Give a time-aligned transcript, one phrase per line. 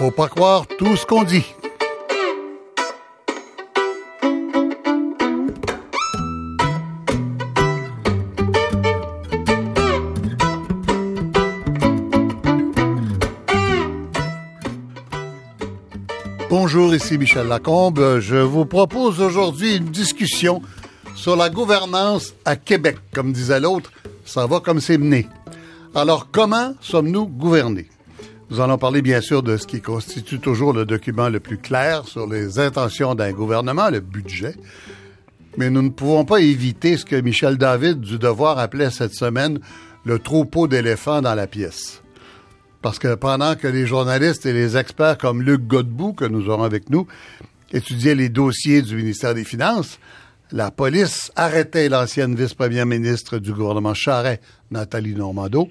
[0.00, 1.44] Faut pas croire tout ce qu'on dit.
[16.48, 18.20] Bonjour, ici Michel Lacombe.
[18.20, 20.62] Je vous propose aujourd'hui une discussion
[21.14, 22.96] sur la gouvernance à Québec.
[23.12, 23.92] Comme disait l'autre,
[24.24, 25.28] ça va comme c'est mené.
[25.94, 27.90] Alors, comment sommes-nous gouvernés?
[28.50, 32.08] Nous allons parler bien sûr de ce qui constitue toujours le document le plus clair
[32.08, 34.56] sur les intentions d'un gouvernement, le budget.
[35.56, 39.60] Mais nous ne pouvons pas éviter ce que Michel David du Devoir appelait cette semaine
[40.04, 42.02] le troupeau d'éléphants dans la pièce.
[42.82, 46.64] Parce que pendant que les journalistes et les experts comme Luc Godbout, que nous aurons
[46.64, 47.06] avec nous,
[47.72, 50.00] étudiaient les dossiers du ministère des Finances,
[50.50, 54.40] la police arrêtait l'ancienne vice-première ministre du gouvernement Charret,
[54.72, 55.68] Nathalie Normando,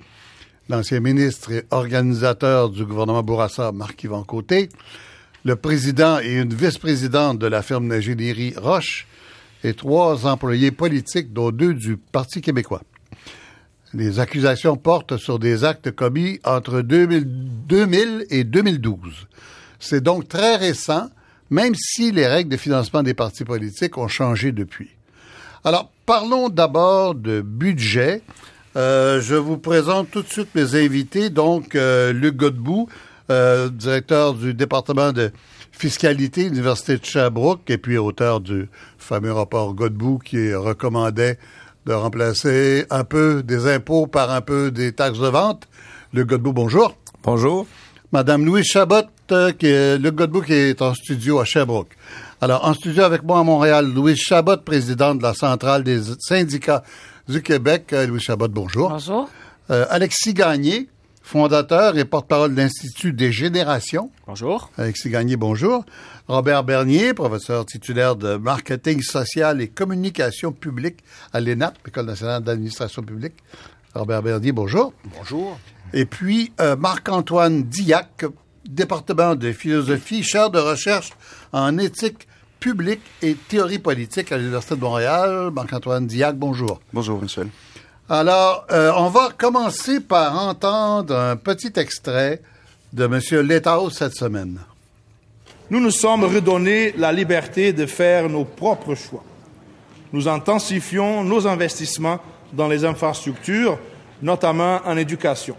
[0.69, 4.69] l'ancien ministre et organisateur du gouvernement Bourassa, Marc-Yvan Côté,
[5.43, 9.07] le président et une vice-présidente de la firme d'ingénierie Roche,
[9.63, 12.83] et trois employés politiques, dont deux du Parti québécois.
[13.93, 19.27] Les accusations portent sur des actes commis entre 2000, et 2012.
[19.79, 21.09] C'est donc très récent,
[21.49, 24.89] même si les règles de financement des partis politiques ont changé depuis.
[25.63, 28.21] Alors, parlons d'abord de budget.
[28.75, 31.29] Euh, je vous présente tout de suite mes invités.
[31.29, 32.87] Donc, euh, Luc Godbout,
[33.31, 35.31] euh, directeur du département de
[35.71, 41.39] fiscalité de l'Université de Sherbrooke et puis auteur du fameux rapport Godbout qui recommandait
[41.85, 45.67] de remplacer un peu des impôts par un peu des taxes de vente.
[46.13, 46.95] Luc Godbout, bonjour.
[47.23, 47.65] Bonjour.
[48.11, 51.95] Madame Louise Chabot, euh, qui est, Luc Godbout qui est en studio à Sherbrooke.
[52.41, 56.83] Alors, en studio avec moi à Montréal, Louise Chabot, présidente de la Centrale des syndicats
[57.29, 57.93] du Québec.
[57.93, 58.89] Euh, Louise Chabot, bonjour.
[58.89, 59.29] Bonjour.
[59.69, 60.89] Euh, Alexis Gagné,
[61.21, 64.09] fondateur et porte-parole de l'Institut des générations.
[64.25, 64.71] Bonjour.
[64.77, 65.85] Alexis Gagné, bonjour.
[66.27, 70.97] Robert Bernier, professeur titulaire de marketing social et communication publique
[71.31, 73.35] à l'ENAP, École nationale d'administration publique.
[73.93, 74.93] Robert Bernier, bonjour.
[75.17, 75.59] Bonjour.
[75.93, 78.25] Et puis euh, Marc-Antoine Diac,
[78.67, 81.11] département de philosophie, chaire de recherche
[81.51, 82.27] en éthique
[82.59, 85.49] publique et théorie politique à l'Université de Montréal.
[85.51, 86.79] Marc-Antoine Diac, bonjour.
[86.93, 87.47] Bonjour, Michel.
[88.09, 92.41] Alors, euh, on va commencer par entendre un petit extrait
[92.91, 93.47] de M.
[93.47, 94.59] Letao cette semaine.
[95.69, 99.23] Nous nous sommes redonnés la liberté de faire nos propres choix.
[100.11, 102.19] Nous intensifions nos investissements
[102.51, 103.77] dans les infrastructures,
[104.23, 105.55] notamment en éducation.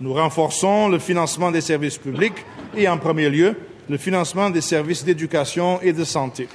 [0.00, 3.56] Nous renforçons le financement des services publics et, en premier lieu,
[3.88, 6.48] le financement des services d'éducation et de santé.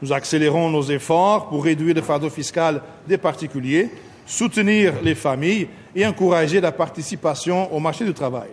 [0.00, 3.90] Nous accélérons nos efforts pour réduire le fardeau fiscal des particuliers,
[4.26, 8.50] soutenir les familles et encourager la participation au marché du travail.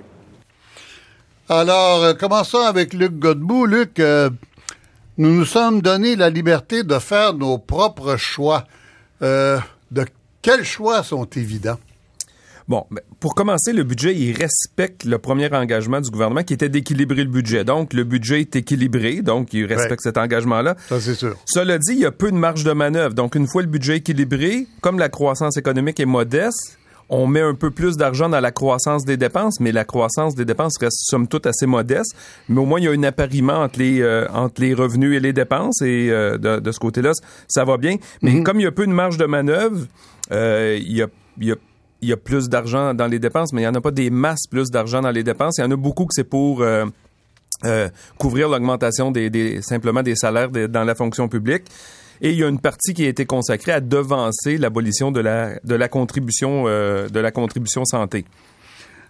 [1.48, 3.68] Alors, euh, commençons avec Luc Godbout.
[3.68, 4.32] Luc, euh,
[5.18, 8.66] nous nous sommes donné la liberté de faire nos propres choix.
[9.22, 9.60] Euh,
[9.92, 10.06] de
[10.42, 11.78] quels choix sont évidents?
[12.68, 16.70] Bon, ben, pour commencer, le budget, il respecte le premier engagement du gouvernement qui était
[16.70, 17.64] d'équilibrer le budget.
[17.64, 20.76] Donc, le budget est équilibré, donc il respecte cet engagement-là.
[20.90, 21.36] Ça, c'est sûr.
[21.46, 23.14] Cela dit, il y a peu de marge de manœuvre.
[23.14, 27.54] Donc, une fois le budget équilibré, comme la croissance économique est modeste, on met un
[27.54, 31.28] peu plus d'argent dans la croissance des dépenses, mais la croissance des dépenses reste somme
[31.28, 32.16] toute assez modeste.
[32.50, 35.20] Mais au moins, il y a un appariement entre les, euh, entre les revenus et
[35.20, 37.12] les dépenses, et euh, de, de, ce côté-là,
[37.48, 37.98] ça va bien.
[38.24, 38.44] Mais mm -hmm.
[38.44, 39.86] comme il y a peu de marge de manœuvre,
[40.32, 41.08] euh, il y a,
[41.40, 41.56] il y a
[42.06, 44.12] il y a plus d'argent dans les dépenses, mais il n'y en a pas des
[44.12, 45.58] masses plus d'argent dans les dépenses.
[45.58, 46.86] Il y en a beaucoup que c'est pour euh,
[47.66, 47.90] euh,
[48.20, 51.64] couvrir l'augmentation des, simplement des salaires dans la fonction publique.
[52.22, 55.60] Et il y a une partie qui a été consacrée à devancer l'abolition de la,
[55.64, 58.24] de la contribution euh, de la contribution santé.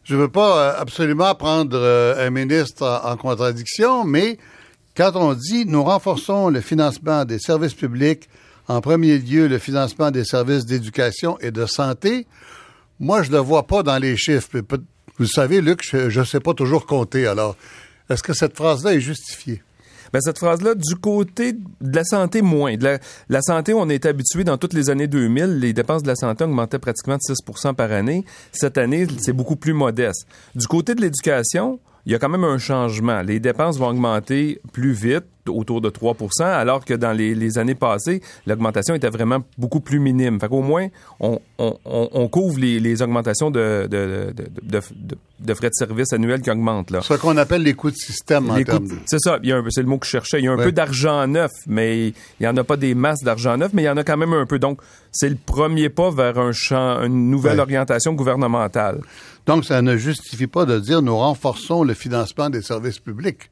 [0.05, 1.77] Je veux pas absolument prendre
[2.17, 4.37] un ministre en contradiction, mais
[4.95, 8.29] quand on dit nous renforçons le financement des services publics,
[8.67, 12.27] en premier lieu le financement des services d'éducation et de santé,
[12.99, 14.49] moi, je ne le vois pas dans les chiffres.
[15.17, 17.27] Vous savez, Luc, je ne sais pas toujours compter.
[17.27, 17.55] Alors,
[18.09, 19.61] est-ce que cette phrase-là est justifiée?
[20.13, 22.75] Ben, cette phrase-là, du côté de la santé, moins.
[22.77, 26.43] La, santé, on est habitué dans toutes les années 2000, les dépenses de la santé
[26.43, 28.23] augmentaient pratiquement de 6% par année.
[28.51, 30.27] Cette année, c'est beaucoup plus modeste.
[30.53, 33.21] Du côté de l'éducation, il y a quand même un changement.
[33.21, 37.75] Les dépenses vont augmenter plus vite, autour de 3% alors que dans les, les années
[37.75, 40.39] passées, l'augmentation était vraiment beaucoup plus minime.
[40.39, 40.87] Fait qu'au moins,
[41.19, 46.13] on, on, on couvre les, les augmentations de, de, de, de, de frais de service
[46.13, 46.91] annuels qui augmentent.
[46.91, 47.01] Là.
[47.01, 48.95] Ce qu'on appelle les coûts de système en termes de...
[49.05, 50.39] C'est ça, c'est le mot que je cherchais.
[50.39, 50.65] Il y a un ouais.
[50.65, 53.85] peu d'argent neuf, mais il n'y en a pas des masses d'argent neuf, mais il
[53.85, 54.59] y en a quand même un peu.
[54.59, 54.81] Donc,
[55.15, 57.61] c'est le premier pas vers un champ, une nouvelle ouais.
[57.61, 58.99] orientation gouvernementale.
[59.45, 63.49] Donc, ça ne justifie pas de dire nous renforçons le financement des services publics.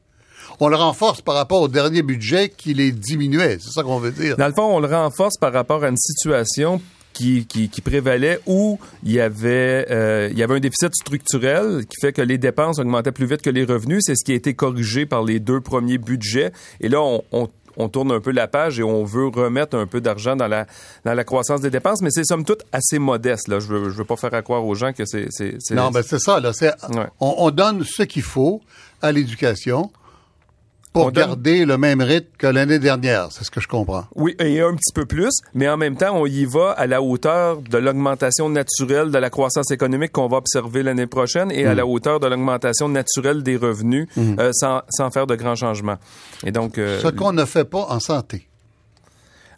[0.60, 3.56] On le renforce par rapport au dernier budget qui les diminuait.
[3.60, 4.36] C'est ça qu'on veut dire.
[4.36, 6.82] Dans le fond, on le renforce par rapport à une situation
[7.14, 11.86] qui, qui, qui, prévalait où il y avait euh, il y avait un déficit structurel
[11.86, 14.02] qui fait que les dépenses augmentaient plus vite que les revenus.
[14.04, 16.52] C'est ce qui a été corrigé par les deux premiers budgets.
[16.80, 19.86] Et là, on, on on tourne un peu la page et on veut remettre un
[19.86, 20.66] peu d'argent dans la
[21.04, 23.48] dans la croissance des dépenses, mais c'est somme toute assez modeste.
[23.48, 25.28] Là, je veux je veux pas faire à croire aux gens que c'est
[25.70, 26.52] non, mais c'est ça là.
[26.52, 27.06] C'est Ouais.
[27.20, 28.60] on, on donne ce qu'il faut
[29.02, 29.90] à l'éducation
[30.94, 33.28] pour donne- garder le même rythme que l'année dernière.
[33.30, 34.04] C'est ce que je comprends.
[34.14, 37.02] Oui, et un petit peu plus, mais en même temps, on y va à la
[37.02, 41.74] hauteur de l'augmentation naturelle de la croissance économique qu'on va observer l'année prochaine et à
[41.74, 45.96] la hauteur de l'augmentation naturelle des revenus euh, sans, sans faire de grands changements.
[46.46, 48.46] Et donc, euh, Ce qu'on ne fait pas en santé.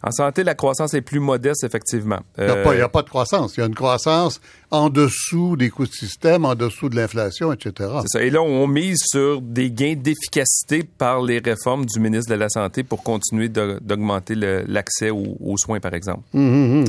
[0.03, 2.19] En santé, la croissance est plus modeste, effectivement.
[2.37, 3.55] Il n'y a, pas- a de croissance.
[3.57, 4.39] Il y a une croissance
[4.71, 7.89] en dessous des coûts de système, en dessous de l'inflation, etc.
[8.01, 8.23] c'est ça.
[8.23, 12.49] Et là, on mise sur des gains d'efficacité par les réformes du ministre de la
[12.49, 16.23] Santé pour continuer d'augmenter l'accès aux, aux soins, par exemple.
[16.33, 16.85] Ça, Il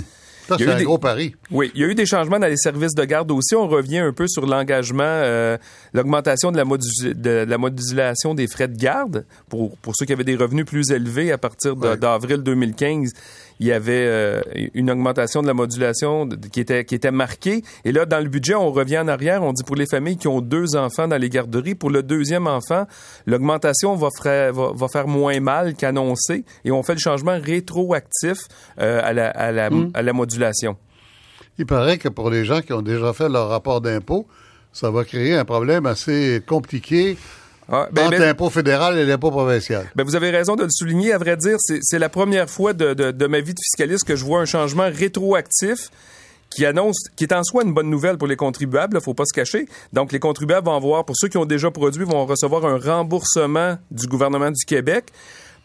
[0.51, 1.35] y a c'est eu un des- gros pari.
[1.51, 3.55] Oui, il y a eu des changements dans les services de garde aussi.
[3.55, 5.57] On revient un peu sur l'engagement, euh,
[5.93, 10.13] l'augmentation de, la modu- de la modulation des frais de garde pour, pour ceux qui
[10.13, 13.13] avaient des revenus plus élevés à partir d'avril 2015.
[13.61, 14.41] Il y avait euh,
[14.75, 17.63] une augmentation de la modulation de- qui était qui était marquée.
[17.85, 19.43] Et là, dans le budget, on revient en arrière.
[19.43, 22.47] On dit pour les familles qui ont deux enfants dans les garderies, pour le deuxième
[22.47, 22.87] enfant,
[23.27, 26.45] l'augmentation va, fra- va, va faire moins mal qu'annoncé.
[26.65, 28.39] Et on fait le changement rétroactif
[28.81, 30.77] euh, à, la, à, la, à la modulation.
[31.59, 34.27] Il paraît que pour les gens qui ont déjà fait leur rapport d'impôt,
[34.73, 37.17] ça va créer un problème assez compliqué
[37.71, 39.87] Ah, ben, entre ben- l'impôt fédéral et l'impôt provincial.
[39.95, 41.13] Ben, vous avez raison de le souligner.
[41.13, 44.05] À vrai dire, c'est c'est la première fois de, de- de ma vie de fiscaliste
[44.05, 45.91] que je vois un changement rétroactif
[46.51, 49.27] qui annonce, qui est en soi une bonne nouvelle pour les contribuables, il faut pas
[49.27, 49.69] se cacher.
[49.93, 53.77] Donc, les contribuables vont avoir, pour ceux qui ont déjà produit, vont recevoir un remboursement
[53.91, 55.13] du gouvernement du Québec.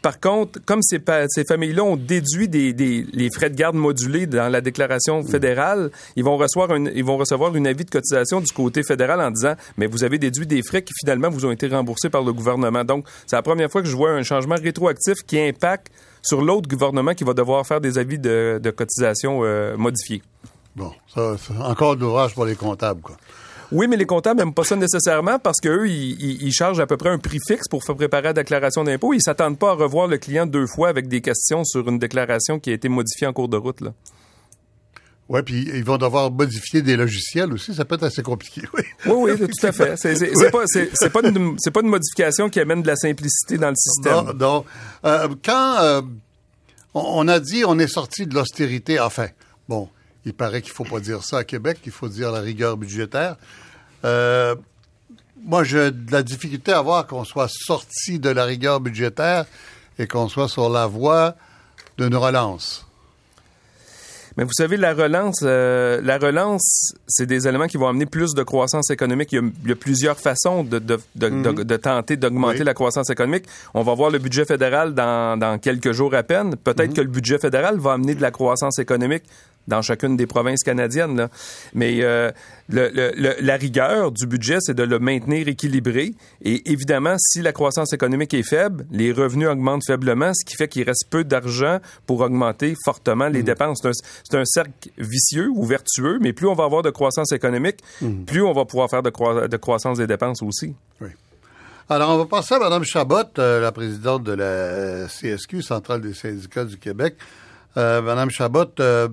[0.04, 1.00] Par contre, comme ces,
[1.48, 6.24] familles-là ont déduit des, des- les frais de garde modulés dans la déclaration fédérale, ils
[6.26, 9.54] vont recevoir une, ils vont recevoir une avis de cotisation du côté fédéral en disant,
[9.78, 12.84] mais vous avez déduit des frais qui finalement vous ont été remboursés par le gouvernement.
[12.84, 15.88] Donc, c'est la première fois que je vois un changement rétroactif qui impacte
[16.22, 20.22] sur l'autre gouvernement qui va devoir faire des avis de, de cotisation euh, modifiés.
[20.76, 23.16] Bon, ça, encore de l'ouvrage pour les comptables, quoi.
[23.74, 26.86] Oui, mais les comptables n'aiment pas ça nécessairement parce qu'eux, ils, ils, ils chargent à
[26.88, 29.14] peu près un prix fixe pour faire préparer la déclaration d'impôt.
[29.14, 32.60] Ils s'attendent pas à revoir le client deux fois avec des questions sur une déclaration
[32.60, 33.82] qui a été modifiée en cours de route.
[33.82, 33.94] Là.
[35.30, 37.74] Ouais, puis ils vont devoir modifier des logiciels aussi.
[37.74, 38.84] Ça peut être assez compliqué, oui.
[39.08, 39.96] Oui, oui, tout à fait.
[39.98, 40.50] C'est
[41.12, 44.14] pas, une- c'est pas une modification qui amène de la simplicité dans le système.
[44.14, 44.66] Non, non.
[45.06, 46.02] Euh, quand euh,
[46.94, 49.28] on, a dit on est sorti de l'austérité, enfin,
[49.68, 49.90] bon,
[50.26, 53.38] il paraît qu'il faut pas dire ça à Québec, il faut dire la rigueur budgétaire.
[54.06, 54.56] Euh,
[55.46, 59.46] moi, j'ai de la difficulté à voir qu'on soit sorti de la rigueur budgétaire
[60.00, 61.36] et qu'on soit sur la voie
[61.98, 62.86] d'une relance.
[64.36, 68.34] Mais vous savez, la relance, euh, la relance, c'est des éléments qui vont amener plus
[68.34, 69.32] de croissance économique.
[69.32, 72.60] Il y a, il y a plusieurs façons de, de, de, de- de tenter d'augmenter
[72.60, 72.66] Oui.
[72.66, 73.46] la croissance économique.
[73.76, 76.56] On va voir le budget fédéral dans, dans quelques jours à peine.
[76.56, 79.24] Peut-être que le budget fédéral va amener de la croissance économique
[79.68, 81.16] dans chacune des provinces canadiennes.
[81.18, 81.30] Là.
[81.74, 82.32] Mais euh,
[82.70, 82.92] le-
[83.42, 86.14] la rigueur du budget, c'est de le maintenir équilibré.
[86.42, 90.68] Et évidemment, si la croissance économique est faible, les revenus augmentent faiblement, ce qui fait
[90.68, 93.80] qu'il reste peu d'argent pour augmenter fortement les dépenses.
[94.24, 97.78] C'est un, cercle vicieux ou vertueux, mais plus on va avoir de croissance économique,
[98.28, 100.74] plus on va pouvoir faire de, croi- de croissance des dépenses aussi.
[101.02, 101.10] Oui.
[101.90, 106.14] Alors, on va passer à Mme Chabot, euh, la présidente de la CSQ, Centrale des
[106.14, 107.16] syndicats du Québec.
[107.76, 109.10] Euh, Mme Chabot, euh,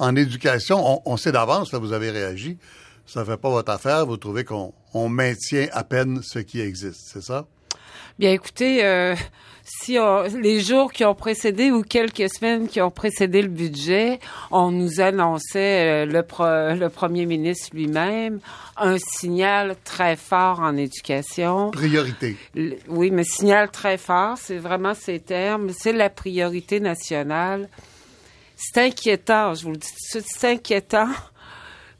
[0.00, 2.58] en éducation, on, on sait d'avance, là, vous avez réagi.
[3.06, 4.06] Ça ne fait pas votre affaire.
[4.06, 7.46] Vous trouvez qu'on on maintient à peine ce qui existe, c'est ça?
[8.18, 9.14] Bien, écoutez, euh,
[9.64, 14.20] si on- les jours qui ont précédé ou quelques semaines qui ont précédé le budget,
[14.50, 18.40] on nous annonçait euh, le, pro- le premier ministre lui-même
[18.76, 21.70] un signal très fort en éducation.
[21.70, 22.36] Priorité.
[22.54, 25.70] Le- Oui, mais signal très fort, c'est vraiment ces termes.
[25.76, 27.68] C'est la priorité nationale.
[28.62, 31.08] C'est inquiétant, je vous le dis tout de suite, c'est inquiétant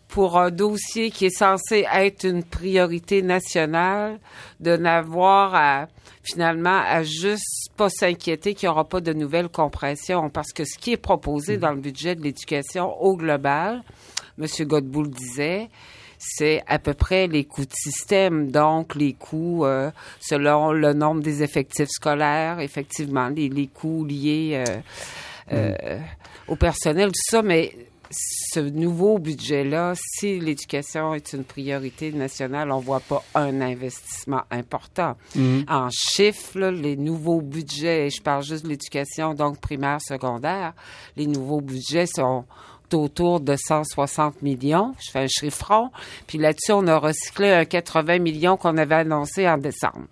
[0.08, 4.20] pour un dossier qui est censé être une priorité nationale
[4.60, 5.86] de n'avoir à
[6.22, 10.76] finalement à juste pas s'inquiéter qu'il n'y aura pas de nouvelles compressions parce que ce
[10.76, 13.82] qui est proposé dans le budget de l'éducation au global,
[14.38, 14.46] M.
[14.66, 15.70] Godbout le disait,
[16.18, 19.90] c'est à peu près les coûts de système, donc les coûts euh,
[20.20, 24.80] selon le nombre des effectifs scolaires, effectivement, les, les coûts liés euh,
[25.52, 25.99] euh,
[26.49, 27.75] au personnel, tout ça, mais
[28.11, 35.16] ce nouveau budget-là, si l'éducation est une priorité nationale, on voit pas un investissement important.
[35.37, 35.64] Mhm.
[35.69, 40.73] En chiffres, là, les nouveaux budgets, et je parle juste de l'éducation, donc primaire, secondaire,
[41.16, 42.45] les nouveaux budgets sont
[42.92, 44.95] autour de 160 millions.
[45.00, 45.90] Je fais un chiffron.
[46.26, 50.07] Puis là-dessus, on a recyclé un 80 millions qu'on avait annoncé en décembre.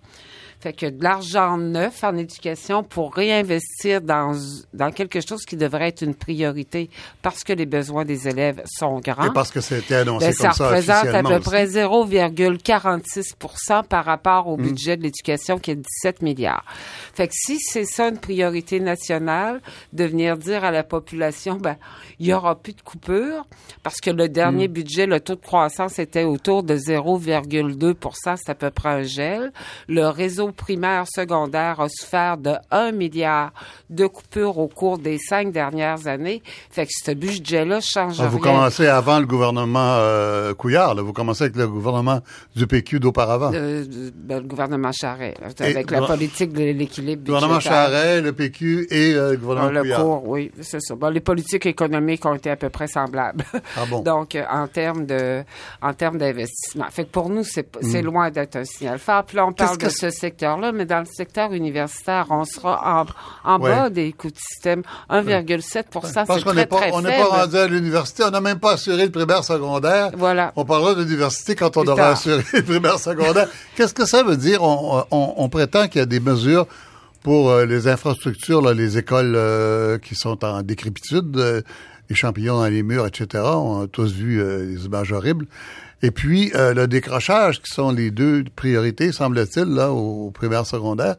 [0.59, 4.33] Fait que de l'argent neuf en éducation pour réinvestir dans,
[4.73, 6.89] dans quelque chose qui devrait être une priorité
[7.21, 9.27] parce que les besoins des élèves sont grands.
[9.27, 14.03] Et parce que c'était annoncé Ben, comme ça ça représente à peu près 0,46 par
[14.03, 16.65] rapport au budget de l'éducation qui est de 17 milliards.
[17.13, 19.61] Fait que si c'est ça une priorité nationale,
[19.93, 21.77] de venir dire à la population, ben,
[22.19, 23.45] il y aura plus de coupure
[23.83, 24.71] parce que le dernier Mm.
[24.73, 29.51] budget, le taux de croissance était autour de 0,2% c'est à peu près un gel.
[29.87, 33.51] Le réseau primaire secondaire a souffert de 1 milliard
[33.89, 36.41] de coupures au cours des cinq dernières années.
[36.69, 38.53] Fait que ce budget-là change Ah, vous rien.
[38.53, 41.01] commencez avant le gouvernement euh, Couillard, là.
[41.01, 42.21] vous commencez avec le gouvernement
[42.55, 43.51] du PQ d'auparavant.
[43.53, 43.83] Euh,
[44.15, 47.89] ben, le gouvernement Charest, là, Et avec la politique de l'équilibre Le gouvernement budgétaire.
[47.89, 50.01] Charest, le PQ et euh, le gouvernement Ah, le Couillard.
[50.03, 50.95] cours, oui, c'est ça.
[50.95, 53.43] Bon, les politiques économiques ont été à peu près semblables.
[53.77, 53.99] Ah bon?
[54.03, 55.43] Donc, euh, en termes de,
[55.81, 56.85] en termes d'investissement.
[56.91, 59.23] Fait que pour nous, c'est, c'est loin d'être un signal fort.
[59.25, 59.77] Puis là, on parle Hmm.
[59.85, 60.09] De ce
[60.39, 63.05] secteur-là, mais dans le secteur universitaire, on sera
[63.45, 63.69] en, en Ouais.
[63.69, 64.83] bas des coûts de système.
[65.09, 68.59] 1,7 Parce c'est très, pas, très on n'est pas rendu à l'université, on n'a même
[68.59, 70.11] pas assuré le primaire secondaire.
[70.17, 70.53] Voilà.
[70.55, 72.11] On parlera de l'université quand on Plus aura tard.
[72.11, 73.49] assuré le primaire secondaire.
[73.75, 74.63] Qu'est-ce que ça veut dire?
[74.63, 76.67] On, on- on prétend qu'il y a des mesures
[77.21, 81.61] pour euh, les infrastructures, là, les écoles euh, qui sont en décrépitude, euh,
[82.09, 83.43] les champignons dans les murs, etc.
[83.43, 85.45] On a tous vu euh, les images horribles.
[86.01, 90.65] Et puis, euh, le décrochage, qui sont les deux priorités, semble-t-il, là, au, au primaire
[90.65, 91.15] secondaire.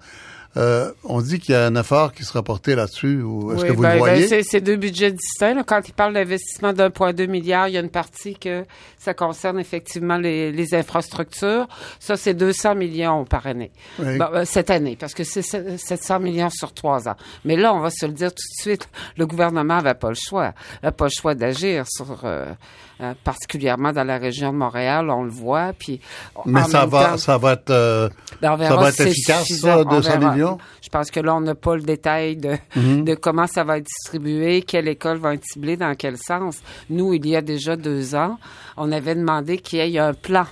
[0.57, 3.23] Euh, on dit qu'il y a un effort qui sera porté là-dessus.
[3.23, 4.26] ou Est-ce Oui, que vous ben, le ben, voyez?
[4.26, 5.54] c'est, c'est deux budgets distincts.
[5.54, 5.62] là.
[5.64, 8.64] Quand il parle d'investissement d'1,2 milliard, il y a une partie que
[8.99, 11.69] ça concerne effectivement les, les infrastructures.
[12.00, 13.71] Ça, c'est 200 millions par année.
[14.00, 14.19] Oui.
[14.19, 17.16] Bon, euh, cette année, parce que c'est se- 700 millions sur trois ans.
[17.45, 20.16] Mais là, on va se le dire tout de suite, le gouvernement n'avait pas le
[20.16, 20.52] choix.
[20.83, 22.25] Il n'a pas le choix d'agir sur...
[22.25, 22.47] euh,
[23.02, 25.73] euh, particulièrement dans la région de Montréal, on le voit.
[25.78, 26.02] Puis,
[26.45, 28.11] Mais ça va, temps- ça va être,
[28.42, 30.33] ben, ça va être efficace, ça, On 200 verra.
[30.40, 30.59] Millions?
[30.82, 33.04] Je pense que là, on n'a pas le détail de, Mhm.
[33.04, 36.61] de comment ça va être distribué, quelle école va être ciblée, dans quel sens.
[36.88, 38.38] Nous, il y a déjà deux ans,
[38.76, 40.47] on avait demandé qu'il y ait un plan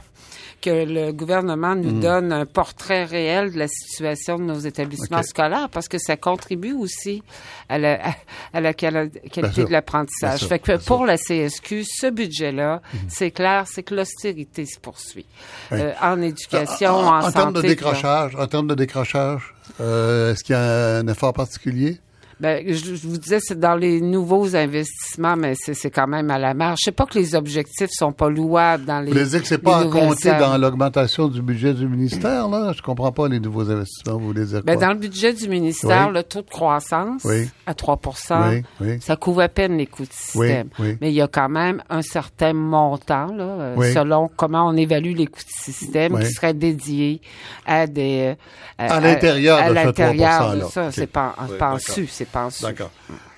[0.60, 2.00] que le gouvernement nous Mhm.
[2.00, 6.72] donne un portrait réel de la situation de nos établissements scolaires parce que ça contribue
[6.72, 7.22] aussi
[7.68, 8.14] à la, à,
[8.54, 10.44] à la quali- Bien qualité de l'apprentissage.
[10.46, 15.26] Fait que pour la CSQ, ce budget-là, c'est clair, c'est que l'austérité se poursuit.
[15.70, 15.78] Oui.
[15.80, 20.32] Euh, en éducation, en, en, en termes de santé, décrochage, en termes de décrochage, euh,
[20.32, 22.00] est-ce qu'il y a un effort particulier?
[22.40, 26.30] Ben, je, je vous disais, c'est dans les nouveaux investissements, mais c'est c'est quand même
[26.30, 26.78] à la marge.
[26.80, 29.06] Je sais pas que les objectifs sont pas louables dans les.
[29.06, 32.72] Vous voulez dire que c'est pas à compter dans l'augmentation du budget du ministère, là?
[32.76, 34.86] Je comprends pas les nouveaux investissements, vous voulez dire Ben, quoi?
[34.86, 36.14] dans le budget du ministère, Oui.
[36.14, 37.48] le taux de croissance Oui.
[37.66, 38.98] à 3 Oui, oui.
[39.00, 40.68] ça couvre à peine les coûts de système.
[40.78, 40.96] oui.
[41.00, 43.92] Mais il y a quand même un certain montant, là, Oui.
[43.92, 46.24] selon comment on évalue les coûts de système, Oui.
[46.24, 47.20] qui serait dédié
[47.66, 48.34] à des...
[48.80, 50.92] euh, À l'intérieur à de ce l'intérieur 3%, de ça.
[50.92, 52.04] C'est pas Oui, pensu, d'accord.
[52.12, 52.27] c'est
[52.62, 52.90] D'accord.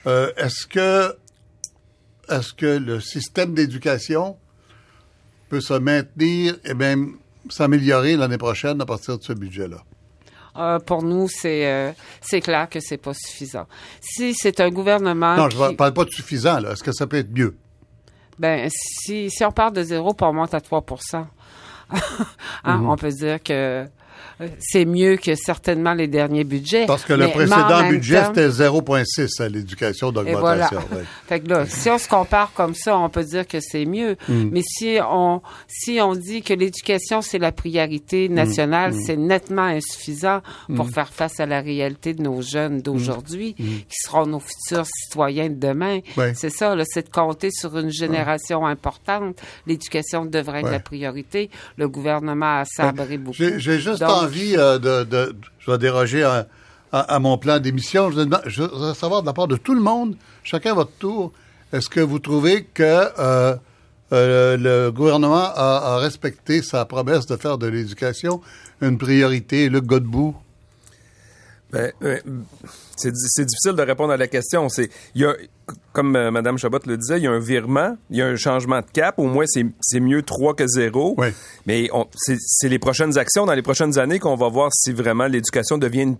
[0.06, 1.16] Euh, est-ce que,
[2.28, 4.36] est-ce que le système d'éducation
[5.48, 7.16] peut se maintenir et même
[7.48, 9.78] s'améliorer l'année prochaine à partir de ce budget-là?
[10.56, 13.66] Euh, pour nous, c'est euh, c'est clair que c'est pas suffisant.
[14.00, 16.72] Si c'est un gouvernement non, je ne parle pas de suffisant, là.
[16.72, 17.56] Est-ce que ça peut être mieux?
[18.38, 21.28] Ben, si, si on part de zéro puis on monte à 3 hein,
[22.64, 22.88] Mhm.
[22.88, 23.86] on peut dire que
[24.58, 26.86] c'est mieux que certainement les derniers budgets.
[26.86, 30.32] Parce que le précédent budget, c'était 0,6 à l'éducation voilà.
[30.32, 30.78] d'augmentation.
[30.96, 31.04] ouais.
[31.28, 34.16] Fait que là, si on se compare comme ça, on peut dire que c'est mieux.
[34.28, 34.48] Mm.
[34.52, 38.34] Mais si on si on dit que l'éducation c'est la priorité Mm.
[38.34, 40.40] nationale, c'est nettement insuffisant
[40.74, 45.48] pour faire face à la réalité de nos jeunes d'aujourd'hui, qui seront nos futurs citoyens
[45.48, 45.98] de demain.
[45.98, 46.20] Mm.
[46.20, 46.32] Ouais.
[46.34, 49.36] C'est ça, c'est de compter sur une génération importante.
[49.66, 51.50] L'éducation devrait être la priorité.
[51.76, 53.36] Le gouvernement a sabré beaucoup.
[53.36, 56.46] J'ai j'ai juste Donc, envie euh, de, de- Je vais déroger à,
[56.92, 58.10] à- à mon plan d'émission.
[58.10, 60.92] Je, veux je voudrais savoir de la part de tout le monde, chacun à votre
[60.98, 61.32] tour,
[61.72, 63.54] est-ce que vous trouvez que euh,
[64.12, 68.40] euh, le gouvernement a, a respecté sa promesse de faire de l'éducation
[68.80, 69.68] une priorité?
[69.68, 70.34] Luc Godbout?
[71.72, 72.18] Ben, euh,
[72.96, 74.68] c'est difficile de répondre à la question.
[74.68, 75.34] C'est il y a
[75.92, 78.36] comme euh, Mme Chabot le disait, il y a un virement, il y a un
[78.36, 79.18] changement de cap.
[79.18, 81.14] Au moins, c'est mieux 3 que 0.
[81.18, 81.28] Oui.
[81.66, 85.78] Mais c'est les prochaines actions dans les prochaines années qu'on va voir si vraiment l'éducation
[85.78, 86.16] devient une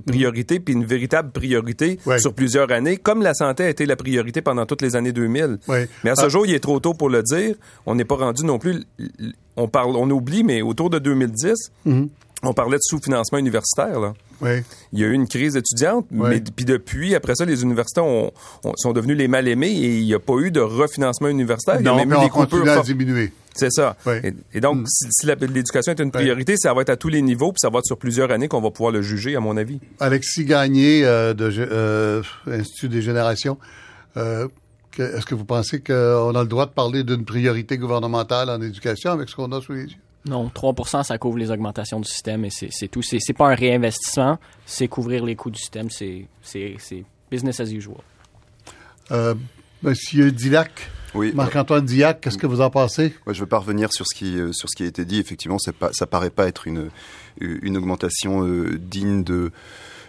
[0.00, 4.42] priorité, puis une véritable priorité sur plusieurs années, comme la santé a été la priorité
[4.42, 5.58] pendant toutes les années 2000.
[5.68, 5.78] Oui.
[6.04, 6.28] Mais à ce ah.
[6.28, 7.54] jour, il est trop tôt pour le dire.
[7.86, 8.84] On n'est pas rendu non plus...
[9.56, 12.08] On, parle, on oublie, mais autour de 2010, mm-hmm.
[12.42, 13.98] On parlait de sous-financement universitaire.
[14.00, 14.14] Là.
[14.40, 14.62] Oui.
[14.92, 18.32] Il y a eu une crise étudiante, mais puis depuis, après ça, les universités ont,
[18.76, 21.80] sont devenus les mal-aimés et il n'y a pas eu de refinancement universitaire.
[21.80, 23.32] Non, il y a même mais eu des à diminuer.
[23.58, 23.96] C'est ça.
[24.54, 24.86] Et, donc, mm.
[24.86, 27.80] si, l'éducation est une priorité, ça va être à tous les niveaux, puis ça va
[27.80, 29.80] être sur plusieurs années qu'on va pouvoir le juger, à mon avis.
[29.98, 33.58] Alexis Gagné, euh, de euh, Institut des générations,
[34.16, 34.46] euh,
[34.96, 39.10] est-ce que vous pensez qu'on a le droit de parler d'une priorité gouvernementale en éducation
[39.10, 39.96] avec ce qu'on a sous les yeux?
[40.26, 43.02] Non, 3% ça couvre les augmentations du système et c'est tout.
[43.02, 45.88] C'est pas un réinvestissement, c'est couvrir les coûts du système.
[45.90, 46.26] C'est
[47.30, 47.98] business as usual.
[49.10, 49.34] Euh,
[49.82, 53.14] Monsieur Dillac, oui, Marc-Antoine Dillac, qu'est-ce que vous en pensez?
[53.26, 55.18] Je ne veux pas revenir sur ce qui euh, sur ce qui a été dit.
[55.18, 56.90] Effectivement, ça ne paraît pas être une
[57.40, 59.52] une augmentation euh, digne de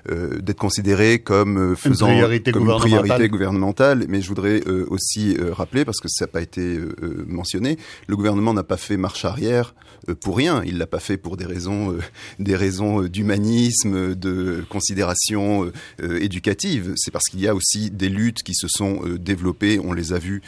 [0.09, 2.99] euh, d'être considéré comme euh, faisant une priorité, comme gouvernementale.
[2.99, 4.05] Une priorité gouvernementale.
[4.07, 6.79] Mais je voudrais euh, aussi rappeler, parce que ça n'a pas été
[7.27, 9.75] mentionné, le gouvernement n'a pas fait marche arrière
[10.21, 10.61] pour rien.
[10.65, 11.95] Il l'a pas fait pour des raisons,
[12.39, 16.93] des raisons d'humanisme, de considération éducative.
[16.95, 19.79] C'est parce qu'il y a aussi des luttes qui se sont développées.
[19.83, 20.41] On les a vues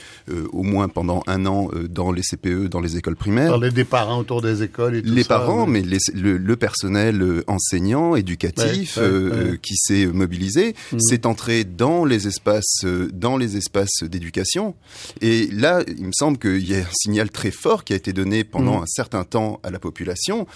[0.52, 3.50] au moins pendant un an dans les CPE, dans les écoles primaires.
[3.50, 8.98] Parler des parents autour des écoles et tout Les parents, mais le, personnel enseignant, éducatif,
[8.98, 10.98] euh, qui s'est mobilisé, mmh.
[11.00, 14.76] c'est entré dans les espaces, euh, dans les espaces d'éducation.
[15.22, 18.14] Et là, il me semble qu'il y a un signal très fort qui a été
[18.14, 18.84] donné pendant mmh.
[18.84, 20.48] un certain temps à la population,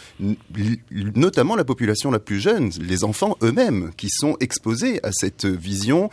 [1.16, 6.10] notamment la population la plus jeune, les enfants eux-mêmes, qui sont exposés à cette vision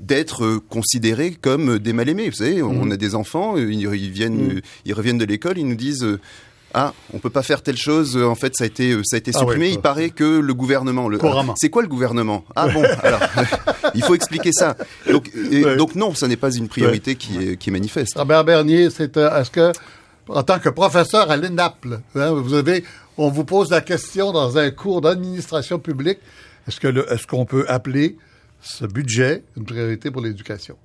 [0.00, 2.28] d'être considérés comme des mal-aimés.
[2.28, 2.92] Vous savez, on mmh.
[2.92, 6.06] a des enfants, ils, viennent, ils reviennent de l'école, ils nous disent
[6.74, 8.16] ah, on peut pas faire telle chose.
[8.16, 9.70] En fait, ça a été, ça a été ah supprimé.
[9.70, 11.08] il paraît que le gouvernement.
[11.08, 11.18] Le,
[11.56, 12.44] c'est quoi le gouvernement?
[12.56, 13.20] Ah bon, alors
[13.94, 14.76] il faut expliquer ça.
[15.10, 15.30] Donc,
[15.76, 18.14] donc non, ça n'est pas une priorité qui est, qui est manifeste.
[18.16, 19.72] Robert Bernier, c'est euh, est-ce que
[20.28, 22.84] en tant que professeur à l'ENAPL, hein, vous avez,
[23.16, 26.18] on vous pose la question dans un cours d'administration publique.
[26.68, 28.16] Est-ce que est-ce qu'on peut appeler
[28.60, 30.76] ce budget une priorité pour l'éducation?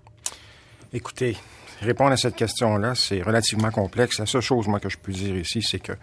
[0.93, 1.38] Écoutez,
[1.82, 4.19] répondre à cette question-là, c'est relativement complexe.
[4.19, 5.93] La seule chose, moi, que je peux dire ici, c'est que,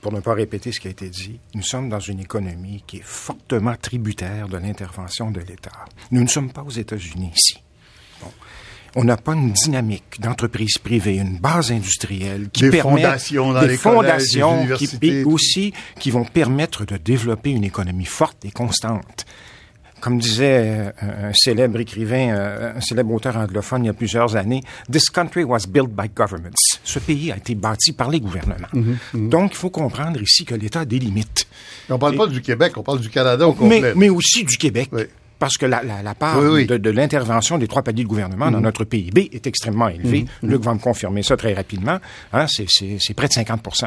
[0.00, 2.98] pour ne pas répéter ce qui a été dit, nous sommes dans une économie qui
[2.98, 5.84] est fortement tributaire de l'intervention de l'État.
[6.10, 7.62] Nous ne sommes pas aux États-Unis ici.
[8.96, 13.60] On n'a pas une dynamique d'entreprise privée, une base industrielle qui des permet fondations dans
[13.60, 19.26] des les fondations qui aussi qui vont permettre de développer une économie forte et constante
[20.00, 24.36] comme disait euh, un célèbre écrivain, euh, un célèbre auteur anglophone il y a plusieurs
[24.36, 26.78] années, This country was built by governments.
[26.84, 28.68] Ce pays a été bâti par les gouvernements.
[28.72, 29.28] Mhm, mhm.
[29.28, 31.46] Donc, il faut comprendre ici que l'État a des limites.
[31.88, 33.94] On ne parle pas du Québec, on parle du Canada au complet.
[33.96, 34.90] Mais, aussi du Québec.
[35.38, 35.82] Parce que la,
[36.14, 38.64] part de, l'intervention des trois paliers de gouvernement dans mhm.
[38.64, 40.24] notre PIB est extrêmement élevée.
[40.42, 41.98] Luc va me confirmer ça très rapidement.
[42.32, 43.84] Hein, c'est près de 50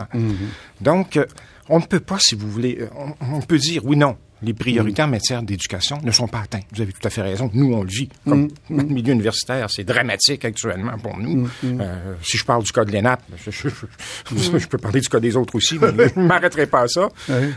[0.81, 1.25] Donc, euh,
[1.67, 2.79] on ne peut pas, si vous voulez,
[3.21, 6.65] on peut dire oui, non les priorités en matière d'éducation ne sont pas atteintes.
[6.73, 7.49] Vous avez tout à fait raison.
[7.53, 8.09] Nous, on le vit.
[8.25, 8.93] Comme mm, mm.
[8.93, 11.49] milieu universitaire, c'est dramatique actuellement pour nous.
[11.63, 15.35] Mm, euh, si je parle du cas de l'ENAP, je, peux parler du cas des
[15.35, 17.09] autres aussi, mais je ne m'arrêterai pas à ça.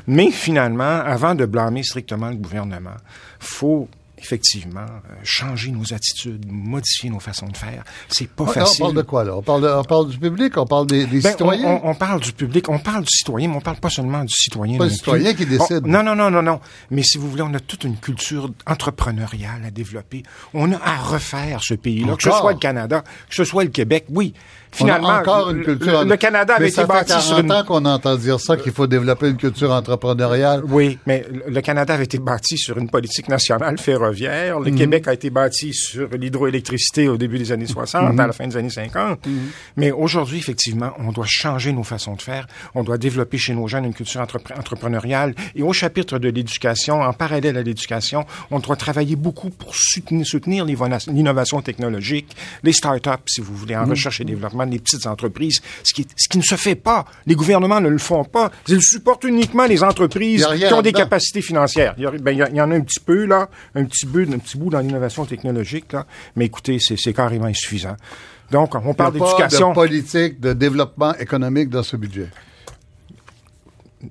[0.06, 2.96] Mais finalement, avant de blâmer strictement le gouvernement,
[3.38, 3.88] faut
[4.22, 7.84] effectivement, euh, changer nos attitudes, modifier nos façons de faire.
[8.08, 8.84] C'est pas facile.
[8.84, 9.36] On parle de quoi, là?
[9.36, 11.80] On parle, on parle du public, on parle des, des ben, citoyens?
[11.82, 14.78] On, parle du public, on parle du citoyen, mais on parle pas seulement du citoyen.
[14.78, 15.86] Pas le citoyen qui décide.
[15.86, 16.60] non, non, non, non, non.
[16.90, 20.22] Mais si vous voulez, on a toute une culture entrepreneuriale à développer.
[20.54, 23.70] On a à refaire ce pays-là, que ce soit le Canada, que ce soit le
[23.70, 24.06] Québec.
[24.08, 24.34] Oui,
[24.72, 26.04] finalement, encore une culture.
[26.04, 27.52] Le, Canada avait été bâti sur une...
[27.52, 30.62] ans qu'on entend dire ça, qu'il faut développer une culture entrepreneuriale?
[30.68, 34.60] Oui, mais le Canada avait été bâti sur une politique nationale ferroviaire.
[34.60, 34.78] Le mhm.
[34.78, 38.20] Québec a été bâti sur l'hydroélectricité au début des années 60, mhm.
[38.20, 39.26] à la fin des années 50.
[39.26, 39.32] Mhm.
[39.76, 42.46] Mais aujourd'hui, effectivement, on doit changer nos façons de faire.
[42.74, 45.34] On doit développer chez nos jeunes une culture entrepreneuriale.
[45.54, 50.26] Et au chapitre de l'éducation, en parallèle à l'éducation, on doit travailler beaucoup pour soutenir,
[50.26, 55.60] soutenir l'innovation technologique, les start-up, si vous voulez, en recherche et développement des petites entreprises,
[55.84, 57.04] ce qui, ce qui ne se fait pas.
[57.26, 58.50] Les gouvernements ne le font pas.
[58.68, 61.94] Ils supportent uniquement les entreprises qui ont des capacités financières.
[61.98, 64.38] Il y, ben, il y, en a un petit peu, là, un petit bout, un
[64.38, 67.96] petit bout dans l'innovation technologique, là, mais écoutez, c'est carrément insuffisant.
[68.50, 69.70] Donc, on parle d'éducation.
[69.70, 72.28] de politique de développement économique dans ce budget.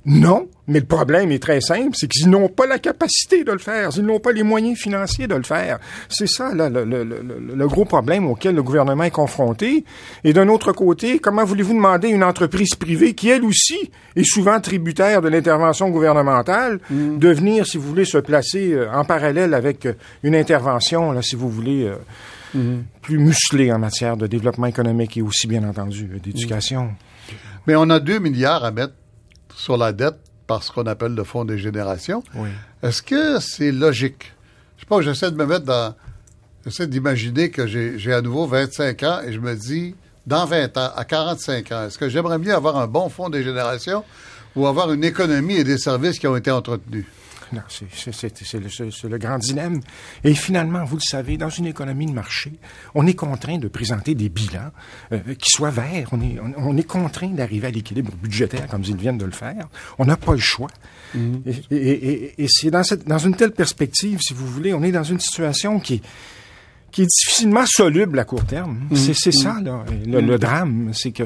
[0.06, 3.58] Non, Mais le problème est très simple, c'est qu'ils n'ont pas la capacité de le
[3.58, 5.80] faire, ils n'ont pas les moyens financiers de le faire.
[6.08, 7.22] C'est ça là, le, le, le,
[7.56, 9.84] le, gros problème auquel le gouvernement est confronté.
[10.24, 14.24] Et d'un autre côté, comment voulez-vous demander à une entreprise privée qui, elle aussi, est
[14.24, 17.18] souvent tributaire de l'intervention gouvernementale, mm.
[17.18, 21.22] de venir, si vous voulez, se placer euh, en parallèle avec euh, une intervention, là,
[21.22, 21.96] si vous voulez, euh,
[22.56, 22.82] mm-hmm.
[23.02, 26.92] plus musclée en matière de développement économique et aussi, bien entendu, d'éducation?
[27.68, 28.94] Mais on a deux milliards à mettre
[29.62, 32.24] sur la dette par ce qu'on appelle le fonds des générations.
[32.82, 34.34] Est-ce que c'est logique?
[34.78, 35.94] Je sais pas, j'essaie de me mettre dans...
[36.66, 39.96] J'essaie d'imaginer que j'ai à nouveau 25 ans et je me dis,
[40.26, 43.44] dans 20 ans, à 45 ans, est-ce que j'aimerais mieux avoir un bon fonds des
[43.44, 44.04] générations
[44.56, 47.06] ou avoir une économie et des services qui ont été entretenus?
[47.54, 49.82] Non, c'est le, le, grand dilemme.
[50.24, 52.54] Et finalement, vous le savez, dans une économie de marché,
[52.96, 54.72] on est contraint de présenter des bilans
[55.12, 56.10] euh, qui soient verts.
[56.12, 59.68] On est, on, est contraint d'arriver à l'équilibre budgétaire comme ils viennent de le faire.
[60.00, 60.70] On n'a pas le choix.
[61.16, 61.42] Mm-hmm.
[61.72, 64.92] Et, et, et, c'est dans, cette, dans une telle perspective, si vous voulez, on est
[64.92, 66.02] dans une situation qui est
[66.92, 68.80] qui est difficilement soluble à court terme.
[68.92, 69.14] Mm-hmm.
[69.14, 70.92] C'est ça, là, le, le drame.
[70.94, 71.24] C'est que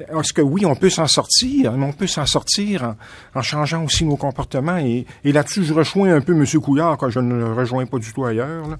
[0.00, 2.94] est-ce que oui, on peut s'en sortir, mais on peut s'en sortir
[3.34, 4.78] en, changeant aussi nos comportements.
[4.78, 6.44] Et, là-dessus, je rejoins un peu M.
[6.60, 8.76] Couillard, quand je ne le rejoins pas du tout ailleurs.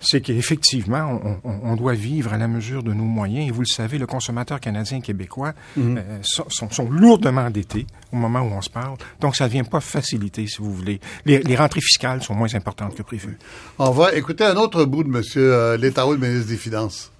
[0.00, 3.48] C'est qu'effectivement, on, doit vivre à la mesure de nos moyens.
[3.48, 5.98] Et vous le savez, le consommateur canadien et québécois mhm.
[5.98, 8.96] euh, sont, lourdement endettés au moment où on se parle.
[9.20, 11.00] Donc, ça ne vient pas faciliter, si vous voulez.
[11.26, 13.38] Les, rentrées fiscales sont moins importantes que prévu.
[13.78, 15.22] On va écouter un autre bout de M.
[15.36, 17.12] Euh, le ministre des Finances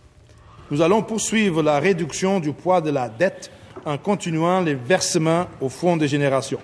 [0.70, 3.50] nous allons poursuivre la réduction du poids de la dette
[3.84, 6.60] en continuant les versements au Fonds de génération.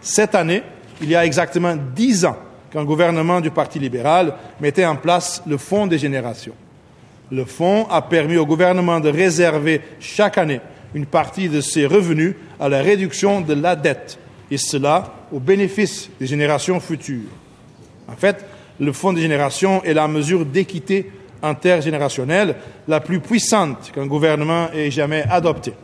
[0.00, 0.62] Cette année,
[1.00, 2.36] il y a exactement dix ans
[2.70, 6.52] qu'un gouvernement du Parti libéral mettait en place le Fonds de génération.
[7.30, 10.60] Le fonds a permis au gouvernement de réserver chaque année
[10.94, 14.18] une partie de ses revenus à la réduction de la dette,
[14.50, 17.28] et cela au bénéfice des générations futures.
[18.10, 18.44] En fait,
[18.80, 21.10] le Fonds de génération est la mesure d'équité
[21.42, 25.74] intergénérationnelle la plus puissante qu'un gouvernement ait jamais adoptée.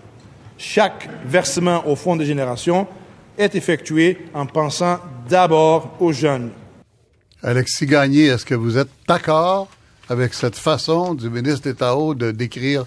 [0.57, 2.87] Chaque versement au fonds de génération
[3.37, 6.51] est effectué en pensant d'abord aux jeunes.
[7.45, 9.69] Alexis Gagné, est-ce que vous êtes d'accord
[10.09, 12.87] avec cette façon du ministre d'État de décrire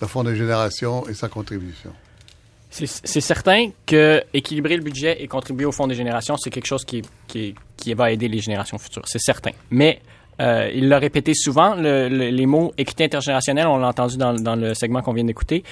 [0.00, 1.90] le fonds de génération et sa contribution?
[2.70, 6.84] C'est certain que équilibrer le budget et contribuer au fonds de génération, c'est quelque chose
[6.84, 7.02] qui,
[7.94, 9.02] va aider les générations futures.
[9.06, 9.52] C'est certain.
[9.70, 10.00] Mais
[10.40, 15.02] euh, il l'a répété souvent, les mots équité intergénérationnelle, on l'a entendu dans, le segment
[15.02, 15.64] qu'on vient d'écouter.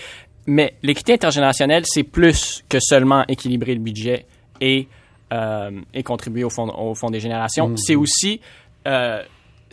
[0.47, 4.27] Mais l'équité intergénérationnelle, c'est plus que seulement équilibrer le budget
[4.61, 4.89] et,
[5.93, 7.69] et contribuer au fond, au fond des générations.
[7.69, 7.77] Mmh.
[7.79, 8.41] C'est aussi
[8.87, 9.23] euh,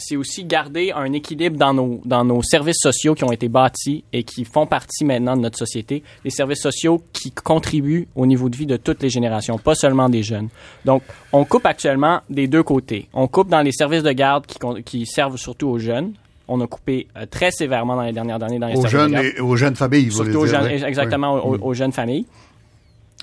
[0.01, 4.03] c'est aussi garder un équilibre dans nos, dans nos services sociaux qui ont été bâtis
[4.11, 6.03] et qui font partie maintenant de notre société.
[6.25, 10.09] Les services sociaux qui contribuent au niveau de vie de toutes les générations, pas seulement
[10.09, 10.49] des jeunes.
[10.85, 13.07] Donc, on coupe actuellement des deux côtés.
[13.13, 16.13] On coupe dans les services de garde qui, qui servent surtout aux jeunes,
[16.51, 19.55] on a coupé euh, très sévèrement dans les dernières années dans les aux jeunes, aux
[19.55, 22.25] jeunes familles, vous Surtout aux jeunes, exactement, aux, jeunes familles.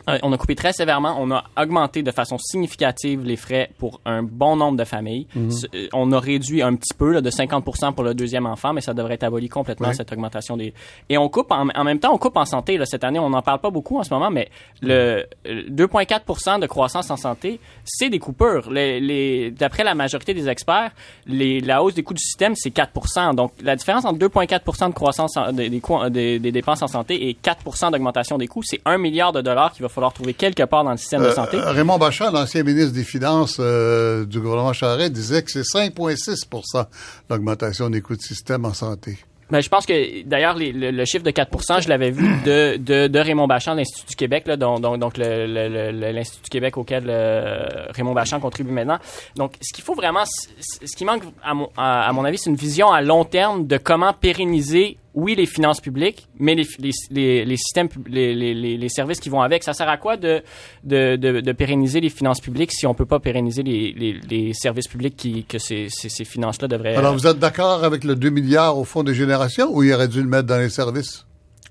[0.09, 1.17] Euh, on a coupé très sévèrement.
[1.19, 5.27] On a augmenté de façon significative les frais pour un bon nombre de familles.
[5.35, 5.51] Mhm.
[5.75, 8.81] Euh, on a réduit un petit peu là, de 50 pour le deuxième enfant, mais
[8.81, 10.73] ça devrait être aboli complètement cette augmentation des.
[11.09, 12.79] Et on coupe en, même temps, on coupe en santé.
[12.79, 14.49] Là, cette année, on n'en parle pas beaucoup en ce moment, mais
[14.83, 18.71] le 2,4 de croissance en santé, c'est des coupures.
[18.71, 20.93] Les, les, D'après la majorité des experts,
[21.27, 24.95] les, la hausse des coûts du système, c'est 4 Donc la différence entre 2,4% de
[24.95, 29.33] croissance des, des, des, dépenses en santé et 4% d'augmentation des coûts, c'est 1 milliard
[29.33, 31.59] de dollars qui va falloir trouver quelque part dans le système de euh, santé.
[31.61, 36.87] Raymond Bachand, l'ancien ministre des Finances euh, du gouvernement Charest, disait que c'est 5,6%
[37.31, 39.19] l'augmentation des coûts de système en santé.
[39.51, 43.47] Ben, je pense que d'ailleurs le, chiffre de 4% je l'avais vu de, de, Raymond
[43.47, 48.41] Bachand de l'Institut du Québec, là, donc, donc l'Institut du Québec auquel euh, Raymond Bachand
[48.41, 48.99] contribue maintenant.
[49.37, 52.57] Donc, ce qu'il faut vraiment, ce qui manque, à mon, à mon avis, c'est une
[52.57, 57.57] vision à long terme de comment pérenniser oui, les finances publiques, mais les, les, les,
[57.57, 59.65] systèmes, les, les, services qui vont avec.
[59.65, 60.43] Ça sert à quoi de,
[60.85, 65.17] de, de, pérenniser les finances publiques si on ne peut pas pérenniser les, services publics
[65.17, 66.97] qui, que ces, ces, ces finances-là devraient...
[66.97, 70.09] Alors, vous êtes d'accord avec le 2 milliards au Fonds des générations ou il aurait
[70.09, 71.28] dû le mettre dans les services?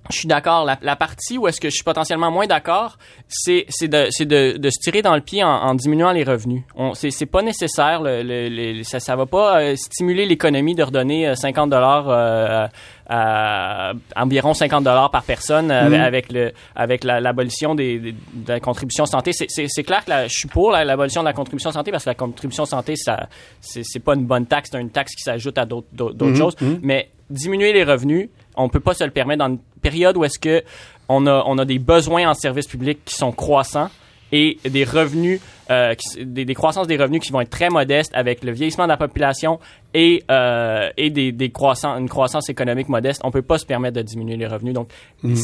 [0.09, 0.65] Je suis d'accord.
[0.65, 4.69] La, la, partie où est-ce que je suis potentiellement moins d'accord, c'est de, de, de,
[4.69, 6.63] se tirer dans le pied en, en diminuant les revenus.
[6.93, 8.01] C'est pas nécessaire.
[8.01, 12.67] Le, le, ça, ça va pas euh, stimuler l'économie de redonner 50 euh, dollars euh,
[13.09, 16.01] à environ 50 dollars par personne mm-hmm.
[16.01, 18.13] avec le avec l'abolition des, de
[18.47, 19.31] la contribution santé.
[19.33, 22.65] C'est clair que je suis pour l'abolition de la contribution santé parce que la contribution
[22.65, 23.27] santé, ça
[23.61, 26.35] c'est pas une bonne taxe, c'est une taxe qui s'ajoute à d'autres mm-hmm.
[26.35, 26.55] choses.
[26.55, 26.79] Mm-hmm.
[26.81, 30.63] Mais diminuer les revenus, on peut pas se le permettre dans période où est-ce que
[31.09, 33.89] on a, on a des besoins en services publics qui sont croissants
[34.33, 38.43] et des revenus, euh, des, des, croissances des revenus qui vont être très modestes avec
[38.43, 39.59] le vieillissement de la population
[39.93, 43.21] et, euh, et des, des croissance, une croissance économique modeste.
[43.23, 44.73] On peut pas se permettre de diminuer les revenus.
[44.73, 44.89] Donc,
[45.23, 45.35] mm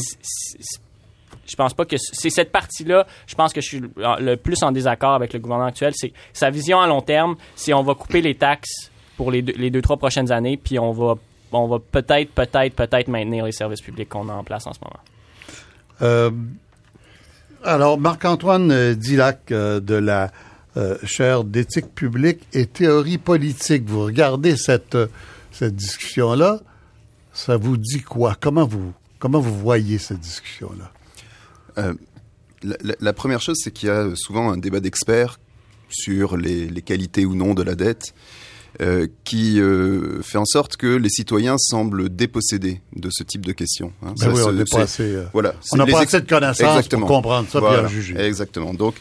[1.46, 4.72] je pense pas que c'est cette partie-là, je pense que je suis le plus en
[4.72, 5.92] désaccord avec le gouvernement actuel.
[5.94, 9.54] C'est sa vision à long terme, c'est on va couper les taxes pour les deux,
[9.56, 11.14] les deux trois prochaines années, puis on va,
[11.58, 14.80] on va peut-être, peut-être, peut-être maintenir les services publics qu'on a en place en ce
[14.82, 15.00] moment.
[16.02, 16.30] Euh,
[17.62, 20.32] alors, Marc-Antoine euh, Dilac euh, de la
[21.04, 24.98] chaire d'éthique publique et théorie politique, vous regardez cette,
[25.52, 26.58] cette discussion-là,
[27.32, 28.36] ça vous dit quoi?
[28.40, 30.90] Comment vous, comment vous voyez cette discussion-là?
[31.78, 31.94] Euh,
[33.00, 35.38] la, première chose, c'est qu'il y a souvent un débat d'experts
[35.90, 38.14] sur les, qualités ou non de la dette.
[38.82, 43.52] Euh, qui euh, fait en sorte que les citoyens semblent dépossédés de ce type de
[43.52, 43.92] questions.
[44.02, 44.14] Hein.
[44.18, 47.48] Ben oui, on n'a pas assez, voilà, on n'a pas assez de connaissances pour comprendre
[47.48, 48.18] ça voilà, juger.
[48.18, 48.74] Exactement.
[48.74, 48.96] Donc,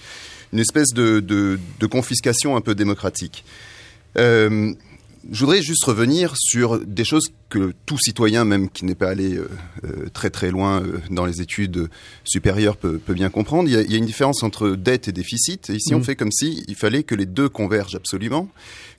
[0.53, 3.43] une espèce de, de, de confiscation un peu démocratique.
[4.17, 4.73] Euh,
[5.31, 9.37] je voudrais juste revenir sur des choses que tout citoyen, même qui n'est pas allé
[9.37, 9.47] euh,
[10.13, 11.89] très très loin euh, dans les études
[12.25, 13.69] supérieures, peut, bien comprendre.
[13.69, 15.69] Il y, a, une différence entre dette et déficit.
[15.69, 16.03] Et ici, on mm.
[16.03, 18.49] fait comme si il fallait que les deux convergent absolument,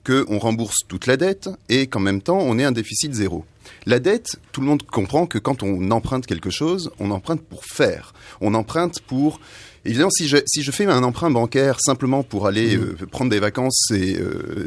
[0.05, 3.45] qu'on rembourse toute la dette et qu'en même temps, on ait un déficit zéro.
[3.85, 7.65] La dette, tout le monde comprend que quand on emprunte quelque chose, on emprunte pour
[7.65, 8.13] faire.
[8.41, 9.39] On emprunte pour
[9.87, 13.05] Évidemment, si je, si je fais un emprunt bancaire simplement pour aller mm.
[13.11, 14.17] prendre des vacances et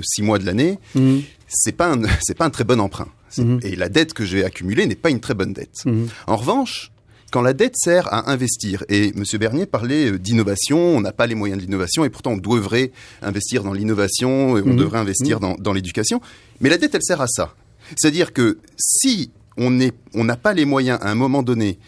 [0.01, 3.09] six mois de l'année, mm c'est pas un, c'est pas un très bon emprunt.
[3.37, 3.61] Mhm.
[3.63, 5.85] Et la dette que j'ai accumulée n'est pas une très bonne dette.
[5.85, 6.09] Mhm.
[6.27, 6.93] En revanche,
[7.31, 9.25] quand la dette sert à investir, et M.
[9.39, 12.93] Bernier parlait euh, d'innovation, on n'a pas les moyens de l'innovation, et pourtant on devrait
[13.23, 14.77] investir dans l'innovation, on mhm.
[14.77, 16.21] devrait investir dans, dans l'éducation,
[16.61, 17.55] mais la dette, elle sert à ça.
[17.97, 21.79] C'est-à-dire que si on n'a on pas les moyens à un moment donné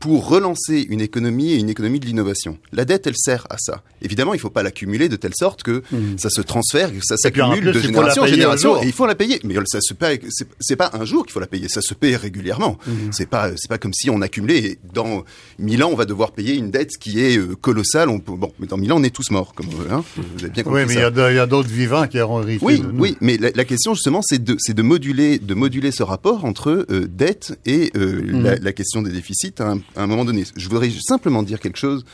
[0.00, 2.58] pour relancer une économie et une économie de l'innovation.
[2.72, 3.82] La dette, elle sert à ça.
[4.00, 6.16] Évidemment, il ne faut pas l'accumuler de telle sorte que mmh.
[6.16, 8.82] ça se transfère, que ça s'accumule de génération en génération.
[8.82, 9.40] Et il faut la payer.
[9.44, 10.20] Mais ça se paye.
[10.58, 11.68] C'est pas un jour qu'il faut la payer.
[11.68, 12.78] Ça se paye régulièrement.
[12.86, 12.92] Mmh.
[13.12, 14.58] C'est pas, c'est pas comme si on accumulait.
[14.58, 15.22] Et dans
[15.58, 18.08] mille ans, on va devoir payer une dette qui est euh, colossale.
[18.08, 20.50] On peut, bon, mais dans mille ans, on est tous morts, comme hein, vous avez
[20.50, 20.84] bien compris.
[20.84, 22.64] Oui, mais il y a d'autres vivants qui auront hérité.
[22.64, 23.18] Oui, oui.
[23.20, 27.90] Mais la, question justement, c'est de, moduler, de moduler ce rapport entre euh, dette et
[27.96, 28.42] euh, mmh.
[28.42, 29.52] la, la, question des déficits.
[29.60, 30.44] Hein, à un moment donné.
[30.56, 32.04] Je voudrais simplement dire quelque chose.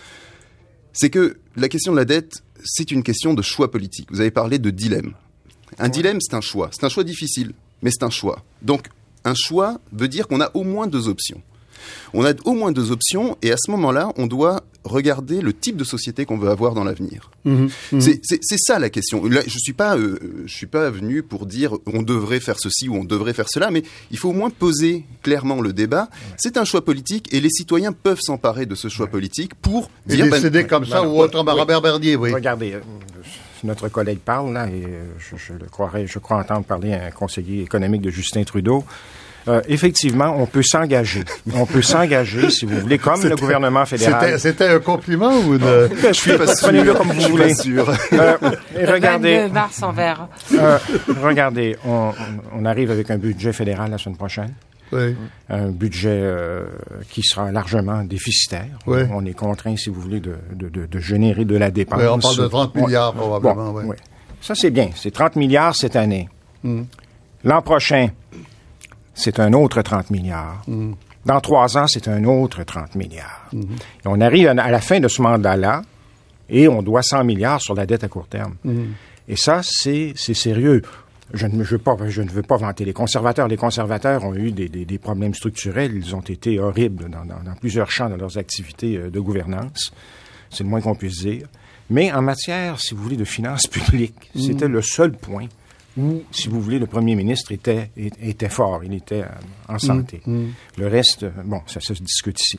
[0.92, 4.08] C'est que la question de la dette, c'est une question de choix politique.
[4.10, 5.14] Vous avez parlé de dilemme.
[5.78, 6.70] Un dilemme, c'est un choix.
[6.72, 8.42] C'est un choix difficile, mais c'est un choix.
[8.62, 8.88] Donc,
[9.24, 11.42] un choix veut dire qu'on a au moins deux options.
[12.14, 15.76] On a au moins deux options et à ce moment-là, on doit regarder le type
[15.76, 17.30] de société qu'on veut avoir dans l'avenir.
[17.44, 18.00] Mhm, mhm.
[18.00, 19.24] C'est ça la question.
[19.26, 22.88] Là, je suis pas, euh, je suis pas venu pour dire on devrait faire ceci
[22.88, 26.08] ou on devrait faire cela, mais il faut au moins poser clairement le débat.
[26.36, 30.16] C'est un choix politique et les citoyens peuvent s'emparer de ce choix politique pour et
[30.16, 31.54] dire ben, décider comme ça ou autrement.
[31.54, 32.32] Robert Bernier, oui.
[32.32, 32.74] Regardez.
[32.74, 32.80] Euh,
[33.64, 37.10] notre collègue parle là, et euh, je, je, le croirais, je crois entendre parler un
[37.10, 38.84] conseiller économique de Justin Trudeau.
[39.48, 41.24] Euh, effectivement, on peut s'engager.
[41.54, 44.38] On peut s'engager, si vous voulez, comme le gouvernement fédéral.
[44.40, 45.88] C'était un compliment ou de...
[46.08, 47.54] Je suis pas Prenez-le comme vous voulez.
[47.54, 47.88] Sûr.
[48.12, 48.36] Euh,
[48.86, 49.48] regardez.
[49.48, 49.82] mars
[50.52, 50.78] euh,
[51.22, 52.12] regardez, on,
[52.54, 54.52] on, arrive avec un budget fédéral la semaine prochaine.
[54.92, 55.16] Oui.
[55.48, 56.64] Un budget euh,
[57.10, 58.66] qui sera largement déficitaire.
[58.86, 59.00] Oui.
[59.12, 62.00] On est contraint, si vous voulez, de, de, de, de générer de la dépense.
[62.00, 63.72] Oui, on parle de 30 milliards probablement.
[63.72, 63.94] Bon.
[64.40, 64.90] Ça, c'est bien.
[64.94, 66.28] C'est 30 milliards cette année.
[66.62, 66.82] Hmm.
[67.44, 68.08] L'an prochain,
[69.16, 70.62] c'est un autre 30 milliards.
[70.68, 70.92] Mm.
[71.24, 73.48] Dans trois ans, c'est un autre 30 milliards.
[73.52, 73.76] Mm-hmm.
[74.04, 75.82] Et on arrive à la fin de ce mandat-là
[76.48, 78.54] et on doit 100 milliards sur la dette à court terme.
[78.64, 78.86] Mm-hmm.
[79.28, 80.82] Et ça, c'est sérieux.
[81.34, 83.48] Je ne, veux pas, je ne veux pas vanter les conservateurs.
[83.48, 85.92] Les conservateurs ont eu des, des, problèmes structurels.
[85.96, 89.90] Ils ont été horribles dans, dans, dans plusieurs champs de leurs activités euh, de gouvernance.
[90.50, 91.48] C'est le moins qu'on puisse dire.
[91.90, 94.40] Mais en matière, si vous voulez, de finances publiques, mm.
[94.40, 95.46] c'était le seul point
[95.96, 99.28] où, si vous voulez, le premier ministre était, était fort, il était euh,
[99.68, 100.20] en santé.
[100.26, 100.52] Mm, mm.
[100.78, 102.58] Le reste, euh, bon, ça, se discute ici.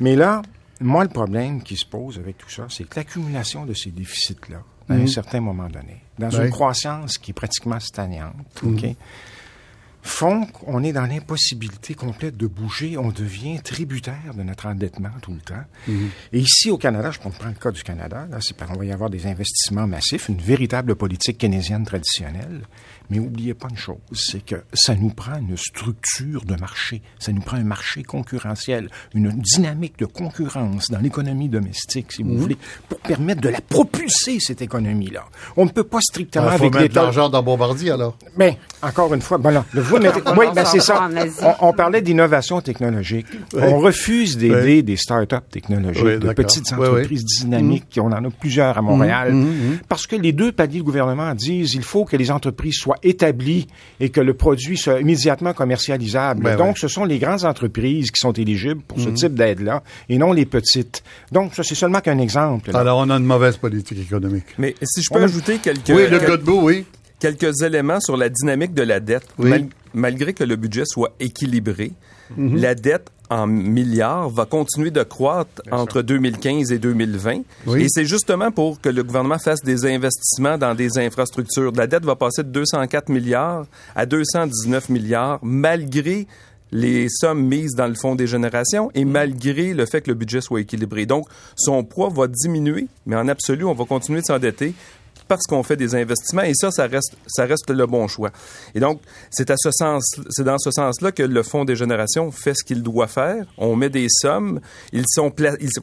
[0.00, 0.42] Mais là,
[0.80, 4.62] moi, le problème qui se pose avec tout ça, c'est que l'accumulation de ces déficits-là,
[4.88, 5.08] à un mm.
[5.08, 8.86] certain moment donné, dans une croissance qui est pratiquement stagnante, OK,
[10.02, 12.96] font qu'on est dans l'impossibilité complète de bouger.
[12.96, 15.64] On devient tributaire de notre endettement tout le temps.
[15.88, 16.10] Mhm.
[16.32, 18.84] Et ici, au Canada, je prends le cas du Canada, là, c'est par, on va
[18.84, 22.62] y avoir des investissements massifs, une véritable politique keynésienne traditionnelle.
[23.10, 27.32] Mais oubliez pas une chose, c'est que ça nous prend une structure de marché, ça
[27.32, 32.38] nous prend un marché concurrentiel, une dynamique de concurrence dans l'économie domestique, si vous mhm.
[32.38, 32.58] voulez,
[32.88, 35.24] pour permettre de la propulser, cette économénie-là.
[35.56, 36.52] On ne peut pas strictement...
[36.52, 38.16] Il faut mettre l'argent dans Bombardier, alors.
[38.36, 39.64] Mais, encore une fois, ben là,
[40.00, 41.08] Oui, mais, oui, ben c'est ça.
[41.42, 43.26] On, on, parlait d'innovation technologique.
[43.54, 47.98] On refuse d'aider des start-up technologiques, de petites entreprises dynamiques.
[48.00, 49.32] On en a plusieurs à Montréal.
[49.32, 49.78] Mhm, mhm.
[49.88, 53.66] Parce que les deux paliers du gouvernement disent il faut que les entreprises soient établies
[53.98, 56.42] et que le produit soit immédiatement commercialisable.
[56.42, 60.18] Ben Donc, ce sont les grandes entreprises qui sont éligibles pour ce type d'aide-là et
[60.18, 61.02] non les petites.
[61.32, 62.74] Donc, ça, c'est seulement qu'un exemple.
[62.74, 64.46] Alors, on a une mauvaise politique économique.
[64.58, 65.88] Mais si je peux ajouter quelques...
[65.88, 66.84] Oui, le Godbout, oui
[67.20, 69.26] quelques éléments sur la dynamique de la dette.
[69.92, 71.92] malgré que le budget soit équilibré,
[72.36, 72.56] mhm.
[72.60, 77.42] la dette en milliards va continuer de croître entre 2015 et 2020.
[77.76, 81.72] Et c'est justement pour que le gouvernement fasse des investissements dans des infrastructures.
[81.76, 86.26] La dette va passer de 204 milliards à 219 milliards, malgré
[86.72, 90.40] les sommes mises dans le fonds des générations et malgré le fait que le budget
[90.40, 91.06] soit équilibré.
[91.06, 94.74] Donc, son poids va diminuer, mais en absolu, on va continuer de s'endetter
[95.30, 98.32] parce qu'on fait des investissements et ça, ça reste, ça reste le bon choix.
[98.74, 102.32] Et donc, c'est à ce sens, c'est dans ce sens-là que le Fonds des générations
[102.32, 103.46] fait ce qu'il doit faire.
[103.56, 104.58] On met des sommes.
[104.92, 105.04] Il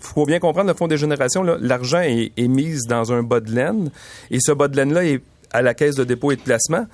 [0.02, 3.50] faut bien comprendre, le Fonds des générations, l'argent est, est mis dans un bas de
[3.56, 3.90] laine
[4.32, 6.86] et ce bas de laine-là est à la caisse de dépôt et de placement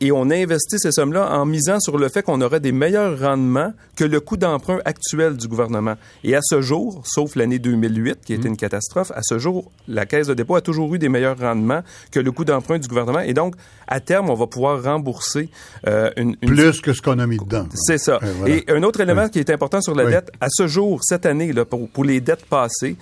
[0.00, 3.72] et on investit ces sommes-là en misant sur le fait qu'on aurait des meilleurs rendements
[3.96, 5.94] que le coût d'emprunt actuel du gouvernement.
[6.24, 10.04] Et à ce jour, sauf l'année 2008, qui était une catastrophe, à ce jour, la
[10.04, 13.20] Caisse de dépôt a toujours eu des meilleurs rendements que le coût d'emprunt du gouvernement.
[13.20, 13.54] Et donc,
[13.86, 15.48] à terme, on va pouvoir rembourser
[15.86, 17.66] euh, une, Plus que ce qu'on a mis dedans.
[17.74, 18.18] C'est ça.
[18.46, 21.52] Et, un autre élément qui est important sur la dette, à ce jour, cette année,
[21.52, 22.96] là, pour, pour les dettes passées,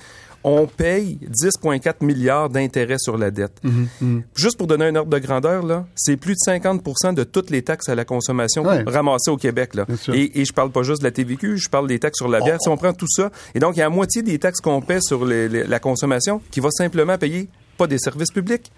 [0.44, 3.58] on paye 10,4 milliards d'intérêts sur la dette.
[3.62, 4.22] Mhm, mhm.
[4.34, 7.62] Juste pour donner un ordre de grandeur, là, c'est plus de 50 de toutes les
[7.62, 9.74] taxes à la consommation ramassées au Québec.
[9.74, 9.86] Là.
[10.12, 12.40] Et, et je parle pas juste de la TVQ, je parle des taxes sur la
[12.40, 12.58] bière.
[12.60, 14.80] Si on prend tout ça, et donc il y a la moitié des taxes qu'on
[14.80, 18.70] paie sur la consommation qui va simplement payer pas des services publics,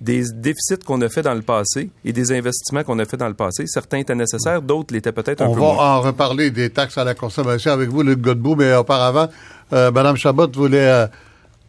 [0.00, 3.28] des déficits qu'on a fait dans le passé et des investissements qu'on a fait dans
[3.28, 3.66] le passé.
[3.66, 5.72] Certains étaient nécessaires, d'autres l'étaient peut-être un peu moins.
[5.72, 9.28] On va en reparler des taxes à la consommation avec vous, Luc Godbout, mais auparavant,
[9.72, 10.88] euh, Madame Chabot voulait...
[10.88, 11.06] Euh,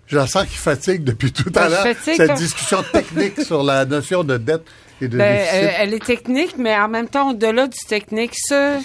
[0.07, 1.85] je la sens qu'il fatigue depuis tout à l'heure.
[2.03, 4.63] Cette discussion technique sur la notion de dette
[4.99, 5.63] et de ben, déficit.
[5.63, 8.77] Euh, elle est technique, mais en même temps, au-delà du technique, ce,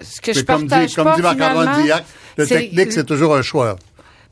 [0.00, 2.04] ce que je partage comme dit, Comme dit Marc-André Diac,
[2.36, 3.76] le technique, c'est toujours un choix.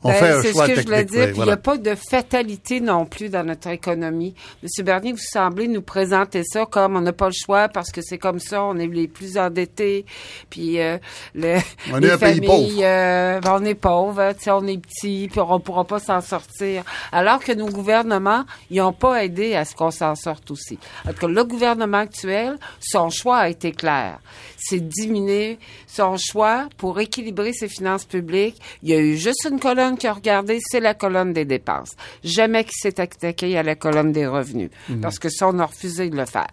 [0.03, 1.29] On ben, fait un choix ce que je voulais dire.
[1.29, 4.33] il n'y a pas de fatalité non plus dans notre économie.
[4.61, 8.01] Monsieur Bernier, vous semblez nous présenter ça comme on n'a pas le choix parce que
[8.01, 10.05] c'est comme ça, on est les plus endettés,
[10.49, 10.97] puis euh,
[11.35, 11.57] le,
[11.91, 15.85] on les est familles, euh, ben, on est pauvre, on est petit, puis on pourra
[15.85, 16.83] pas s'en sortir.
[17.11, 20.77] Alors que nos gouvernements, ils n'ont pas aidé à ce qu'on s'en sorte aussi.
[21.07, 24.19] En tout cas, le gouvernement actuel, son choix a été clair.
[24.57, 28.55] C'est diminuer son choix pour équilibrer ses finances publiques.
[28.81, 31.95] Il y a eu juste une colonne qui a regardé, c'est la colonne des dépenses.
[32.23, 34.69] Jamais qui s'est attaqué à la colonne des revenus.
[34.89, 35.01] Mhm.
[35.01, 36.47] Parce que ça, on a refusé de le faire.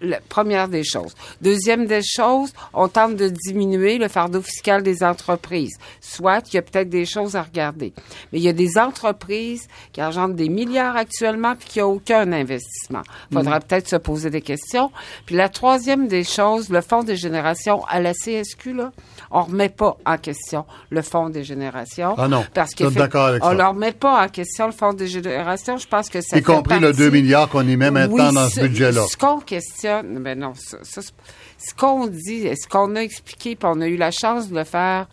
[0.00, 1.14] La première des choses.
[1.40, 5.76] Deuxième des choses, on tente de diminuer le fardeau fiscal des entreprises.
[6.00, 7.92] Soit il y a peut-être des choses à regarder.
[8.32, 12.32] Mais il y a des entreprises qui engendrent des milliards actuellement puis qui n'ont aucun
[12.32, 13.02] investissement.
[13.30, 14.90] Il faudra peut-être se poser des questions.
[15.26, 18.92] Puis la troisième des choses, le fonds des générations à la CSQ, là,
[19.30, 22.14] on remet pas en question le fonds des générations.
[22.16, 22.44] Ah non.
[22.54, 25.76] Parce qu'on ne leur met pas en question le fonds des générations.
[25.76, 28.60] Je pense que ça Y compris le 2 milliards qu'on y met maintenant dans ce
[28.60, 29.06] budget-là.
[29.08, 33.86] Ce qu'on questionne, ben non, ce qu'on dit, ce qu'on a expliqué, puis on a
[33.86, 35.08] eu la chance de le faire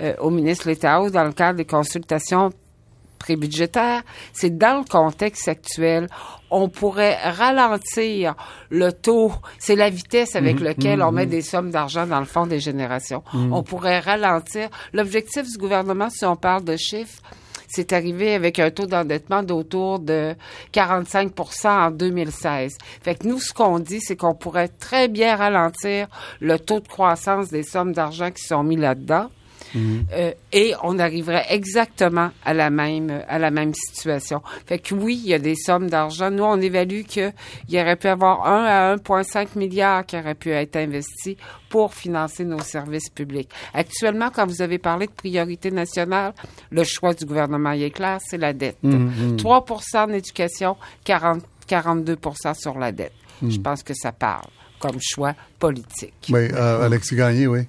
[0.00, 2.50] euh, au ministre Létao dans le cadre des consultations
[3.18, 6.08] prébudgétaires, c'est dans le contexte actuel,
[6.50, 8.34] on pourrait ralentir
[8.68, 9.32] le taux.
[9.58, 11.30] C'est la vitesse avec mhm, laquelle on met mhm.
[11.30, 13.22] des sommes d'argent dans le fonds des générations.
[13.32, 13.52] Mhm.
[13.52, 14.68] On pourrait ralentir.
[14.92, 17.22] L'objectif du gouvernement, si on parle de chiffres,
[17.74, 20.34] c'est arrivé avec un taux d'endettement d'autour de
[20.74, 22.76] 45% en 2016.
[23.02, 26.08] Fait que nous, ce qu'on dit, c'est qu'on pourrait très bien ralentir
[26.40, 29.30] le taux de croissance des sommes d'argent qui sont mis là-dedans.
[29.76, 34.42] Euh, et on arriverait exactement à la même à la même situation.
[34.66, 36.30] Fait que oui, il y a des sommes d'argent.
[36.30, 37.32] Nous, on évalue qu'il
[37.68, 41.36] y aurait pu avoir 1 à 1,5 milliard qui aurait pu être investi
[41.68, 43.48] pour financer nos services publics.
[43.72, 46.34] Actuellement, quand vous avez parlé de priorité nationale,
[46.70, 48.78] le choix du gouvernement est clair, c'est la dette.
[48.82, 53.12] 3% en éducation, 40, 42% sur la dette.
[53.42, 54.46] Je pense que ça parle
[54.78, 56.28] comme choix politique.
[56.30, 57.60] Oui, euh, Alexis Gagné, oui.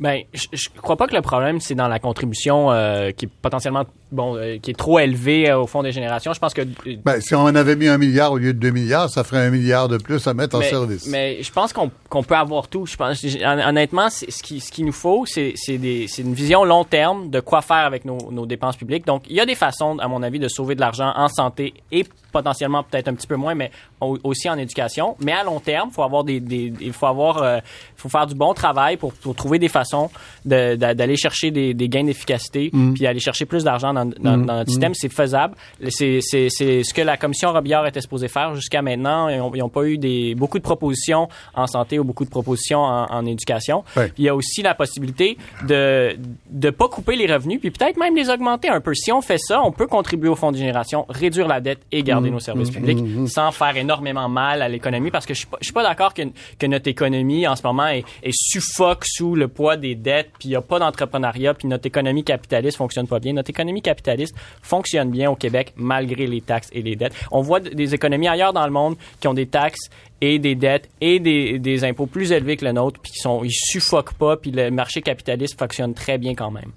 [0.00, 3.30] Ben, je, je crois pas que le problème c'est dans la contribution euh, qui est
[3.42, 6.32] potentiellement bon, euh, qui est trop élevée euh, au fond des générations.
[6.32, 6.62] Je pense que
[7.04, 9.50] ben, si on avait mis un milliard au lieu de deux milliards, ça ferait un
[9.50, 11.06] milliard de plus à mettre en service.
[11.06, 12.86] Mais je pense qu'on peut avoir tout.
[12.86, 17.40] Je pense honnêtement, ce qui ce qu'il nous faut, c'est une vision long terme de
[17.40, 19.06] quoi faire avec nos, nos dépenses publiques.
[19.06, 21.74] Donc, il y a des façons, à mon avis, de sauver de l'argent en santé
[21.92, 25.16] et potentiellement peut-être un petit peu moins, mais aussi en éducation.
[25.20, 27.58] Mais à long terme, faut avoir des, des il faut avoir, euh,
[27.96, 30.10] faut faire du bon travail pour, pour trouver des façons
[30.44, 32.94] d'aller chercher des, des gains d'efficacité, mm.
[32.94, 34.92] puis aller chercher plus d'argent dans, dans, dans, notre système.
[34.92, 34.94] Mm.
[34.94, 35.54] C'est faisable.
[35.88, 39.28] C'est ce que la commission Robillard était supposée faire jusqu'à maintenant.
[39.28, 43.06] Ils n'ont pas eu des beaucoup de propositions en santé ou beaucoup de propositions en,
[43.10, 43.84] en éducation.
[44.16, 45.36] Il y a aussi la possibilité
[45.66, 46.16] de
[46.50, 48.94] de pas couper les revenus, puis peut-être même les augmenter un peu.
[48.94, 52.02] Si on fait ça, on peut contribuer au fonds de génération, réduire la dette et
[52.02, 55.58] garder nos services publics sans faire énormément mal à l'économie, parce que je suis pas,
[55.60, 56.22] suis pas d'accord que,
[56.58, 60.48] que notre économie en ce moment est, est suffoque sous le poids des dettes, puis
[60.48, 63.32] il y a pas d'entrepreneuriat, puis notre économie capitaliste fonctionne pas bien.
[63.32, 67.14] Notre économie capitaliste fonctionne bien au Québec malgré les taxes et les dettes.
[67.30, 69.88] On voit des économies ailleurs dans le monde qui ont des taxes
[70.20, 73.44] et des dettes et des, des impôts plus élevés que le nôtre, puis qui sont,
[73.44, 76.70] ils suffoquent pas, puis le marché capitaliste fonctionne très bien quand même.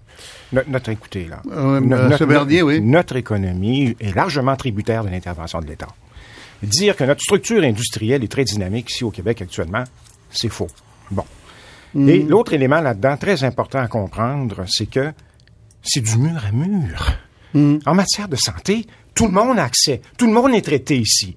[0.68, 1.42] Notre, écoutez, là.
[1.46, 2.82] notre, oui.
[2.82, 5.88] notre économie est largement tributaire de l'intervention de l'État.
[6.62, 9.84] Dire que notre structure industrielle est très dynamique ici au Québec actuellement,
[10.30, 10.68] c'est faux.
[11.10, 11.26] Bon.
[11.96, 15.12] Et l'autre élément là-dedans, très important à comprendre, c'est que
[15.84, 17.14] c'est du mur à mur.
[17.54, 17.80] Mm.
[17.86, 20.02] En matière de santé, tout le monde a accès.
[20.18, 21.36] Tout le monde est traité ici.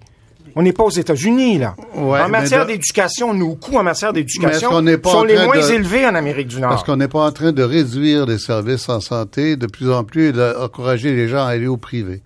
[0.57, 1.75] On n'est pas aux États-Unis, là.
[1.97, 6.61] en matière d'éducation, nos coûts en matière d'éducation sont les moins élevés en Amérique du
[6.61, 6.71] Nord.
[6.71, 10.05] Parce qu'on n'est pas en train de réduire les services en santé de plus en
[10.05, 12.23] plus et d'encourager les gens à aller au privé.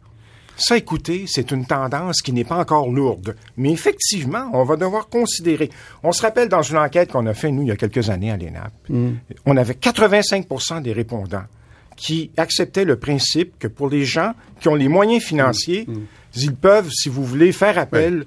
[0.59, 3.37] Ça, écoutez, c'est une tendance qui n'est pas encore lourde.
[3.57, 5.71] Mais effectivement, on va devoir considérer.
[6.03, 8.33] On se rappelle dans une enquête qu'on a fait, nous, il y a quelques années
[8.33, 9.11] à l'ENAP, mm.
[9.47, 11.45] on avait 85% des répondants
[11.99, 15.93] qui acceptaient le principe que pour les gens qui ont les moyens financiers, mm.
[15.93, 18.27] Mm ils peuvent, si vous voulez, faire appel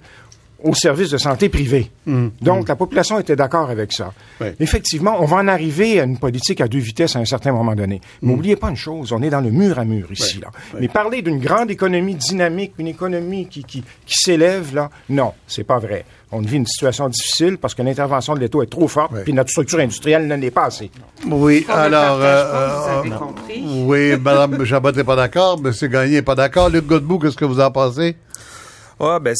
[0.63, 1.91] aux services de santé privés.
[2.05, 2.27] Mmh.
[2.41, 2.67] Donc, mmh.
[2.69, 4.13] la population était d'accord avec ça.
[4.59, 7.75] Effectivement, on va en arriver à une politique à deux vitesses à un certain moment
[7.75, 8.01] donné.
[8.21, 8.31] Mais mmh.
[8.31, 10.39] n'oubliez pas une chose, on est dans le mur à mur ici.
[10.39, 10.49] Là.
[10.79, 15.63] Mais parler d'une grande économie dynamique, une économie qui, qui, qui s'élève, là, non, c'est
[15.63, 16.05] pas vrai.
[16.33, 19.49] On vit une situation difficile parce que l'intervention de l'État est trop forte, puis notre
[19.49, 20.89] structure industrielle n'en est pas assez.
[21.29, 22.19] Oui, alors...
[22.21, 23.19] Euh, euh,
[23.85, 25.89] oui, Mme Chabot n'est pas d'accord, M.
[25.89, 26.69] Gagné n'est pas d'accord.
[26.69, 28.15] Luc Godbout, qu'est-ce que vous en pensez?
[28.97, 29.35] Ah, ben,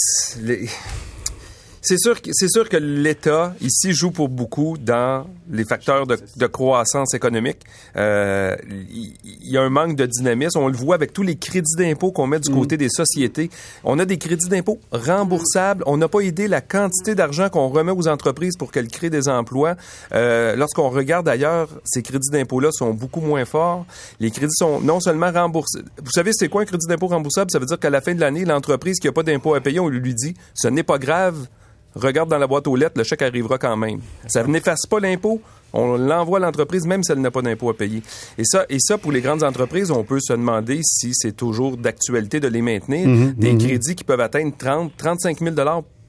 [1.82, 6.46] c'est sûr, c'est sûr que l'État ici joue pour beaucoup dans les facteurs de, de
[6.46, 7.62] croissance économique.
[7.96, 9.18] Euh, il
[9.50, 10.60] y, a un manque de dynamisme.
[10.60, 12.56] On le voit avec tous les crédits d'impôt qu'on met du mm.
[12.56, 13.50] côté des sociétés.
[13.84, 15.84] On a des crédits d'impôt remboursables.
[15.88, 19.28] On n'a pas aidé la quantité d'argent qu'on remet aux entreprises pour qu'elles créent des
[19.28, 19.76] emplois.
[20.14, 23.88] Euh, Lorsqu'on regarde ailleurs, ces crédits d'impôt-là sont beaucoup moins forts.
[24.20, 25.80] Les crédits sont non seulement remboursés.
[26.04, 27.50] Vous savez, c'est quoi un crédit d'impôt remboursable?
[27.50, 29.80] Ça veut dire qu'à la fin de l'année, l'entreprise qui n'a pas d'impôt à payer,
[29.80, 31.48] on lui dit, ce n'est pas grave
[31.96, 34.00] regarde dans la boîte aux lettres, le chèque arrivera quand même.
[34.28, 35.42] Ça n'efface pas l'impôt.
[35.74, 38.04] On l'envoie à l'entreprise même si elle n'a pas d'impôt à payer.
[38.38, 41.78] Et ça, et ça, pour les grandes entreprises, on peut se demander si c'est toujours
[41.78, 43.08] d'actualité de les maintenir.
[43.08, 43.60] Mhm, des mhm.
[43.60, 45.56] crédits qui peuvent atteindre 30, 35 000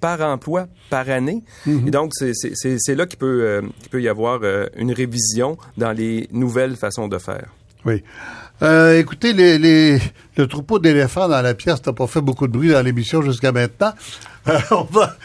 [0.01, 1.43] par emploi par année.
[1.65, 1.89] Mhm.
[1.89, 6.29] Et donc, c'est là qu'il peut, euh, peut y avoir euh, une révision dans les
[6.33, 7.47] nouvelles façons de faire.
[7.85, 8.03] Oui.
[8.63, 9.99] Euh, écoutez, les, les,
[10.37, 13.51] le troupeau d'éléphants dans la pièce n'a pas fait beaucoup de bruit dans l'émission jusqu'à
[13.51, 13.93] maintenant.
[14.71, 15.17] on va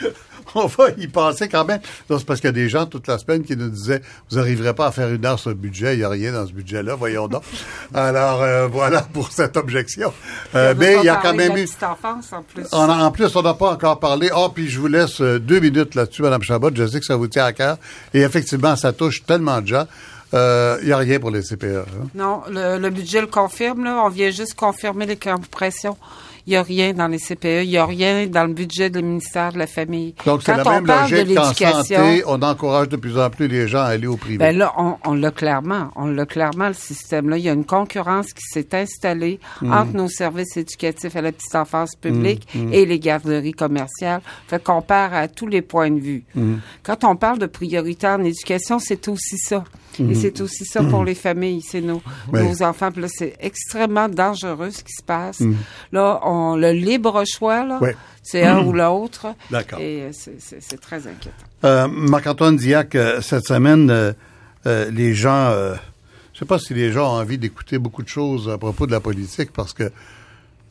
[0.64, 1.80] on va y penser quand même.
[2.10, 4.74] C'est parce qu'il y a des gens toute la semaine qui nous disaient, vous n'arriverez
[4.74, 6.95] pas à faire une heure sur le budget, il n'y a rien dans ce budget-là,
[6.95, 7.43] voyons donc.
[7.93, 10.14] Alors, euh, voilà pour cette objection.
[10.55, 11.68] Euh, mais il y a quand même eu...
[11.82, 12.66] en plus.
[12.72, 14.30] en plus, on n'a pas encore parlé.
[14.36, 16.72] oh, puis je vous laisse euh, deux minutes là-dessus, Mme Chabot.
[16.74, 17.78] Je sais que ça vous tient à cœur.
[18.14, 19.86] Et effectivement, ça touche tellement de gens.
[20.34, 21.64] Il euh, n'y a rien pour les CPE.
[21.64, 22.08] Hein?
[22.14, 23.86] Non, le, le, budget le confirme.
[23.86, 24.01] Là.
[24.03, 25.97] On vient juste confirmer les compressions
[26.48, 29.04] il n'y a rien dans les CPE, il n'y a rien dans le budget du
[29.04, 30.16] ministère de la Famille.
[30.26, 33.82] Donc, c'est la même logique qu'en santé, on encourage de plus en plus les gens
[33.82, 34.38] à aller au privé.
[34.38, 34.74] Ben là,
[35.04, 35.91] on, l'a clairement.
[35.98, 37.38] On l'a clairement, le système-là.
[37.38, 39.74] Il y a une concurrence qui s'est installée hmm.
[39.74, 42.68] entre nos services éducatifs à la petite enfance publique hmm.
[42.68, 42.74] Hmm.
[42.74, 44.22] et les garderies commerciales.
[44.48, 46.24] Fait qu'on part à tous les points de vue.
[46.84, 49.66] Quand on parle de priorité en éducation, c'est aussi ça.
[50.00, 50.16] Et mhm.
[50.16, 52.91] c'est aussi ça pour les familles, c'est nos, nos enfants.
[52.91, 55.39] Puis là, c'est extrêmement dangereux ce qui se passe.
[55.39, 55.58] Mhm.
[55.91, 57.80] Là, on, le libre choix, là,
[58.24, 59.28] c'est un ou l'autre.
[59.50, 59.80] D'accord.
[59.80, 61.48] Et euh, c'est très inquiétant.
[61.64, 65.52] Euh, Marc-Antoine Diac, euh, cette semaine, euh, les gens,
[66.34, 68.91] je sais pas si les gens ont envie d'écouter beaucoup de choses à propos de
[68.91, 69.91] la politique parce que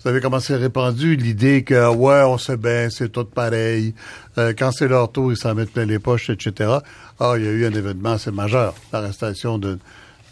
[0.07, 3.93] vous savez comment c'est répandu l'idée que ouais, on sait bien, c'est tout pareil.
[4.39, 6.79] Euh, quand c'est leur tour, ils s'en mettent plein les poches, etc.
[7.19, 9.81] Ah, il y a eu un événement assez majeur, l'arrestation d'une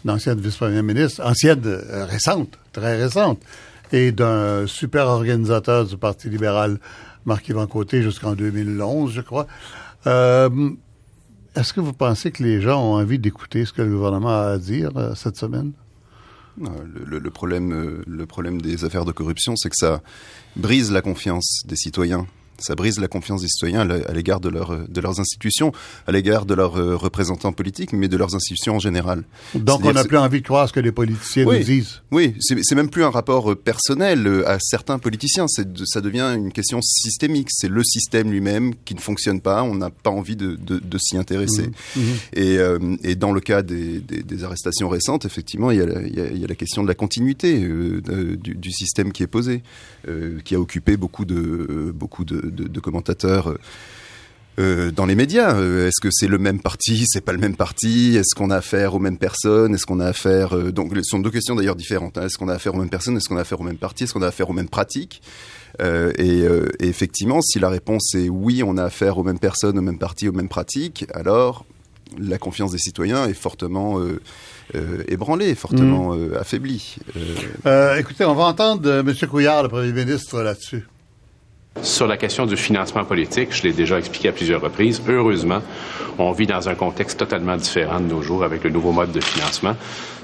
[0.07, 3.41] ancienne vice-première ministre, ancienne euh, récente, très récente,
[3.91, 6.77] et d'un super organisateur du Parti libéral,
[7.25, 9.45] Marc-Yvan Côté, jusqu'en 2011, je crois.
[10.07, 10.69] Euh,
[11.53, 14.51] est-ce que vous pensez que les gens ont envie d'écouter ce que le gouvernement a
[14.51, 15.73] à dire cette semaine?
[16.57, 20.01] Le, le, problème, le problème des affaires de corruption, c'est que ça
[20.55, 22.27] brise la confiance des citoyens
[22.59, 25.71] ça brise la confiance des citoyens à l'égard de, leur, de leurs institutions,
[26.07, 29.23] à l'égard de leurs euh, représentants politiques, mais de leurs institutions en général.
[29.53, 32.01] Donc on n'a plus envie de croire ce que les politiciens nous disent.
[32.11, 36.51] Oui, c'est même plus un rapport euh, personnel euh, à certains politiciens, ça devient une
[36.51, 37.47] question systémique.
[37.51, 40.97] C'est le système lui-même qui ne fonctionne pas, on n'a pas envie de, de, de
[40.97, 41.67] s'y intéresser.
[41.95, 41.99] Mmh.
[41.99, 42.01] Mmh.
[42.33, 42.57] Et,
[43.03, 46.37] et, dans le cas des, des, des, arrestations récentes, effectivement, il y, a la, il,
[46.37, 49.63] y a, la question de la continuité du, du, système qui est posé,
[50.43, 53.49] qui a occupé beaucoup de, beaucoup de de, commentateurs.
[53.49, 53.59] Euh,
[54.57, 55.53] euh, dans les médias.
[55.55, 58.15] Euh, est-ce que c'est le même parti, c'est pas le même parti?
[58.15, 59.75] Est-ce qu'on a affaire aux mêmes personnes?
[59.75, 62.17] Est-ce qu'on a affaire donc ce sont deux questions d'ailleurs différentes.
[62.17, 62.25] Hein.
[62.25, 63.17] Est-ce qu'on a affaire aux mêmes personnes?
[63.17, 64.05] Est-ce qu'on a affaire aux mêmes partis?
[64.05, 65.21] Est-ce qu'on a affaire aux mêmes pratiques?
[65.81, 69.81] Et, et, effectivement, si la réponse est oui, on a affaire aux mêmes personnes, aux
[69.81, 71.65] mêmes partis, aux mêmes pratiques, alors
[72.17, 73.99] la confiance des citoyens est fortement
[75.09, 76.35] ébranlée, fortement mmh.
[76.39, 76.95] affaiblie.
[77.97, 79.13] écoutez, on va entendre M.
[79.29, 80.87] Couillard, le Premier ministre, là-dessus.
[81.81, 85.61] Sur la question du financement politique, je l'ai déjà expliqué à plusieurs reprises, heureusement,
[86.17, 89.19] on vit dans un contexte totalement différent de nos jours avec le nouveau mode de
[89.19, 89.75] financement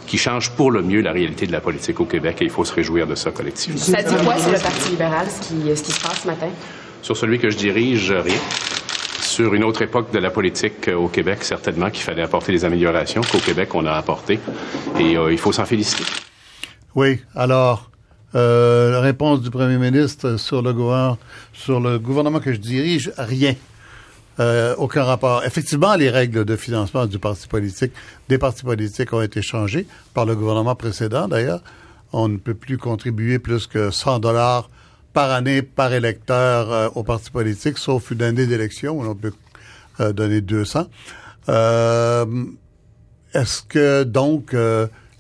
[0.07, 2.65] qui change pour le mieux la réalité de la politique au Québec et il faut
[2.65, 3.79] se réjouir de ça collectivement.
[3.79, 6.49] Ça dit quoi sur le Parti libéral, ce qui, ce qui se passe ce matin?
[7.01, 8.39] Sur celui que je dirige, rien.
[9.21, 13.21] Sur une autre époque de la politique au Québec, certainement qu'il fallait apporter des améliorations
[13.21, 14.39] qu'au Québec on a apportées
[14.99, 16.03] et euh, il faut s'en féliciter.
[16.95, 17.90] Oui, alors,
[18.33, 21.17] euh, la réponse du premier ministre sur le, gouvernement,
[21.53, 23.55] sur le gouvernement que je dirige, rien.
[24.39, 25.43] Euh, aucun rapport.
[25.43, 27.91] Effectivement, les règles de financement du parti politique,
[28.29, 31.61] des partis politiques ont été changées par le gouvernement précédent, d'ailleurs.
[32.13, 34.69] On ne peut plus contribuer plus que 100 dollars
[35.13, 39.33] par année par électeur euh, au parti politique, sauf une année d'élection où on peut
[39.99, 40.87] euh, donner 200.
[43.33, 44.55] Est-ce que donc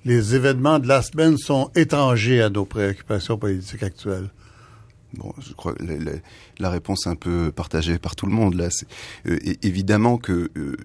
[0.05, 4.29] les événements de la semaine sont étrangers à nos préoccupations politiques actuelles.
[5.15, 5.83] Bon, je crois que
[6.59, 8.53] la, réponse est un peu partagée par tout le monde.
[8.53, 8.69] Là,
[9.27, 10.77] euh, évidemment que euh,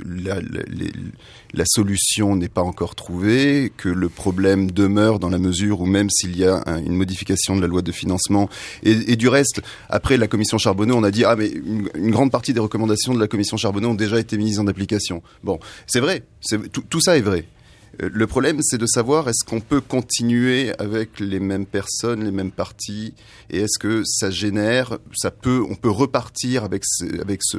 [1.54, 6.10] la, solution n'est pas encore trouvée, que le problème demeure dans la mesure où même
[6.10, 8.48] s'il y a une modification de la loi de financement
[8.82, 12.52] et, du reste, après la commission Charbonneau, on a dit ah mais une, grande partie
[12.52, 15.22] des recommandations de la commission Charbonneau ont déjà été mises en application.
[15.44, 16.24] Bon, c'est vrai,
[16.90, 17.46] tout ça est vrai.
[18.02, 22.30] Euh, le problème, c'est de savoir est-ce qu'on peut continuer avec les mêmes personnes, les
[22.30, 23.14] mêmes partis,
[23.50, 27.58] et est-ce que ça génère, ça peut, on peut repartir avec ce, avec ce,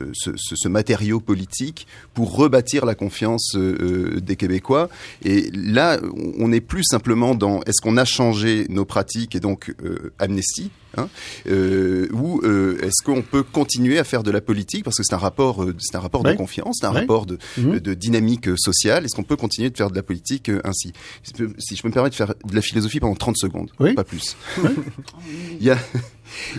[0.00, 4.88] euh, matériau politique pour rebâtir la confiance euh, des Québécois.
[5.24, 5.98] Et là,
[6.38, 9.74] on n'est plus simplement dans est-ce qu'on a changé nos pratiques et donc
[10.18, 11.08] amnestie Hein,
[11.48, 15.14] euh, ou euh, est-ce qu'on peut continuer à faire de la politique parce que c'est
[15.14, 17.80] un rapport, euh, c'est un rapport de confiance, c'est un rapport de, mhm.
[17.80, 19.04] de, dynamique sociale.
[19.04, 20.92] Est-ce qu'on peut continuer de faire de la politique ainsi?
[21.22, 24.36] Si je peux me permettre de faire de la philosophie pendant 30 secondes, pas plus.
[25.60, 25.78] il, y a,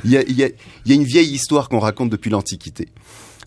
[0.04, 2.30] il, y a, il, y a, il y a une vieille histoire qu'on raconte depuis
[2.30, 2.90] l'Antiquité.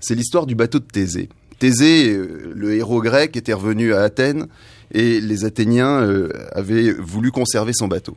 [0.01, 1.29] C'est l'histoire du bateau de Thésée.
[1.59, 2.19] Thésée,
[2.55, 4.47] le héros grec, était revenu à Athènes
[4.93, 8.17] et les Athéniens avaient voulu conserver son bateau.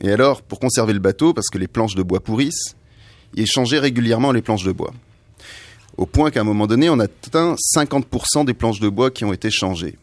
[0.00, 2.74] Et alors, pour conserver le bateau, parce que les planches de bois pourrissent,
[3.34, 4.92] il changeait régulièrement les planches de bois.
[5.96, 9.32] Au point qu'à un moment donné, on atteint 50% des planches de bois qui ont
[9.32, 9.96] été changées.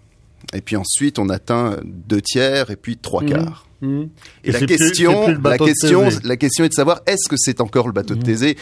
[0.53, 3.29] Et puis ensuite, on atteint deux tiers et puis trois mmh.
[3.29, 3.67] quarts.
[3.81, 4.03] Mmh.
[4.43, 7.93] Et, la question, la question, la question est de savoir est-ce que c'est encore le
[7.93, 8.23] bateau de mmh.
[8.23, 8.57] Thésée?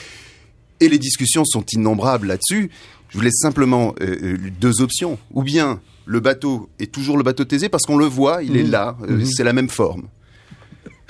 [0.80, 2.70] Et les discussions sont innombrables là-dessus.
[3.10, 5.18] Je vous laisse simplement euh, euh, deux options.
[5.34, 8.58] Ou bien le bateau est toujours le bateau de Thésée parce qu'on le voit, il
[8.58, 10.04] est là, euh, c'est la même forme.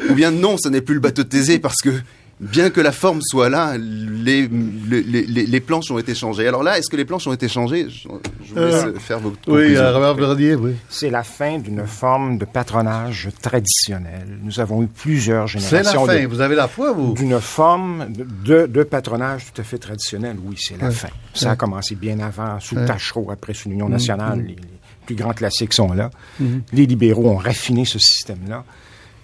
[0.09, 1.91] Ou bien non, ce n'est plus le bateau de Thésée parce que
[2.39, 6.47] bien que la forme soit là, les, les, les, les, planches ont été changées.
[6.47, 7.87] Alors là, est-ce que les planches ont été changées?
[7.89, 10.73] Je, vous laisse euh, faire vos Oui, Robert Verdier, oui.
[10.89, 14.39] C'est la fin d'une forme de patronage traditionnel.
[14.43, 16.05] Nous avons eu plusieurs générations.
[16.05, 16.27] C'est la fin.
[16.27, 17.13] vous avez la foi, vous?
[17.13, 20.37] D'une forme de, de, patronage tout à fait traditionnel.
[20.43, 21.09] Oui, c'est la fin.
[21.33, 24.39] Ça a commencé bien avant, sous le Tachereau, après sous l'Union nationale.
[24.39, 24.47] Mm-hmm.
[24.47, 24.55] Les,
[25.05, 26.09] plus grands classiques sont là.
[26.41, 26.61] Mm-hmm.
[26.73, 28.65] Les libéraux ont raffiné ce système-là.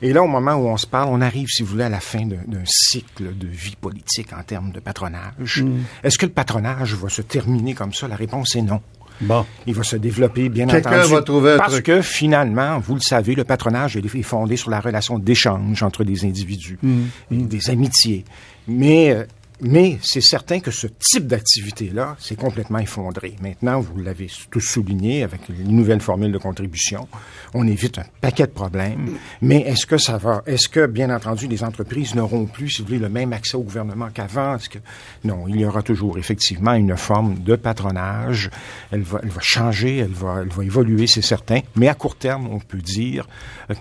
[0.02, 1.99] Et là, au moment où on se parle, on arrive, si vous voulez, à la
[1.99, 5.64] fin d'un cycle de vie politique en termes de patronage.
[5.64, 5.82] Mm.
[6.04, 8.08] Est-ce que le patronage va se terminer comme ça?
[8.08, 8.82] La réponse est non.
[9.22, 9.45] Bon.
[9.68, 11.14] Il va se développer, bien entendu.
[11.14, 15.20] Va trouver parce que finalement, vous le savez, le patronage est fondé sur la relation
[15.20, 17.02] d'échange entre des individus, mm.
[17.30, 17.47] Mm.
[17.47, 18.26] des amitiés.
[18.68, 19.26] Mais euh,
[19.62, 23.36] mais c'est certain que ce type d'activité-là, c'est complètement effondré.
[23.41, 27.07] Maintenant, vous l'avez tous souligné avec les nouvelles formules de contribution,
[27.53, 29.18] on évite un paquet de problèmes.
[29.41, 32.88] Mais est-ce que ça va Est-ce que, bien entendu, les entreprises n'auront plus, si vous
[32.88, 34.55] voulez, le même accès au gouvernement qu'avant?
[34.55, 34.80] Est-ce que
[35.24, 38.49] non Il y aura toujours effectivement une forme de patronage.
[38.91, 41.59] Elle va, elle va changer, elle va, elle va évoluer, c'est certain.
[41.76, 43.28] Mais à court terme, on peut dire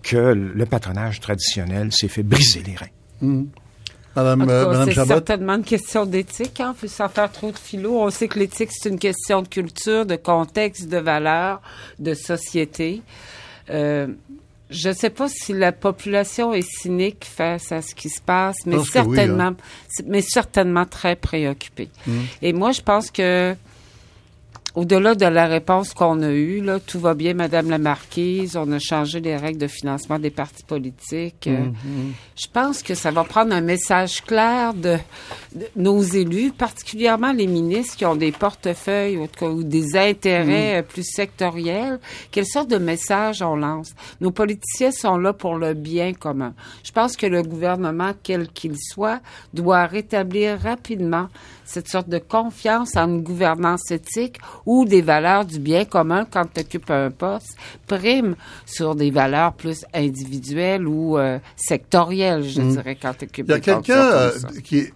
[0.03, 2.87] que le patronage traditionnel s'est fait briser les reins.
[3.22, 3.45] Mmh.
[4.16, 8.00] Madame, euh, c'est certainement une question d'éthique, hein, sans faire trop de philo.
[8.00, 11.61] On sait que l'éthique, c'est une question de culture, de contexte, de valeur,
[11.98, 13.02] de société.
[13.70, 14.08] Euh,
[14.68, 18.56] je ne sais pas si la population est cynique face à ce qui se passe,
[18.66, 19.56] mais oui, certainement, hein.
[20.06, 21.88] mais certainement très préoccupée.
[22.06, 22.12] Mmh.
[22.42, 23.54] Et moi, je pense que
[24.75, 28.71] au-delà de la réponse qu'on a eue, là, tout va bien, Madame la Marquise, on
[28.73, 31.47] a changé les règles de financement des partis politiques.
[31.49, 34.97] Euh, Mmh, Je pense que ça va prendre un message clair de,
[35.55, 41.05] de nos élus, particulièrement les ministres qui ont des portefeuilles ou, des intérêts euh, plus
[41.05, 41.99] sectoriels.
[42.31, 43.95] Quelle sorte de message on lance?
[44.21, 46.55] Nos politiciens sont là pour le bien commun.
[46.85, 49.21] Je pense que le gouvernement, quel qu'il soit,
[49.55, 51.29] doit rétablir rapidement
[51.64, 56.46] cette sorte de confiance en une gouvernance éthique où des valeurs du bien commun, quand
[56.52, 57.56] tu occupes un poste,
[57.86, 58.34] priment
[58.66, 63.54] sur des valeurs plus individuelles ou euh, sectorielles, je dirais, quand tu occupes Il y
[63.54, 64.32] a quelqu'un euh,
[64.62, 64.92] qui est,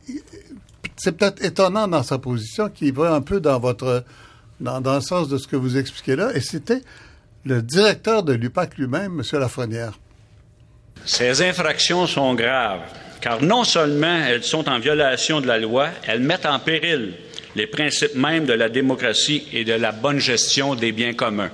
[0.96, 4.04] c'est peut-être étonnant dans sa position, qui va un peu dans votre,
[4.60, 6.82] dans, dans le sens de ce que vous expliquez là, et c'était
[7.44, 9.38] le directeur de l'UPAC lui-même, M.
[9.38, 9.98] Lafrenière.
[11.04, 12.80] Ces infractions sont graves,
[13.20, 17.14] car non seulement elles sont en violation de la loi, elles mettent en péril
[17.54, 21.50] les principes mêmes de la démocratie et de la bonne gestion des biens communs.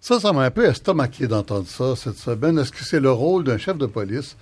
[0.00, 2.58] Ça, ça m'a un peu estomaqué d'entendre ça cette semaine.
[2.58, 4.36] Est-ce que c'est le rôle d'un chef de police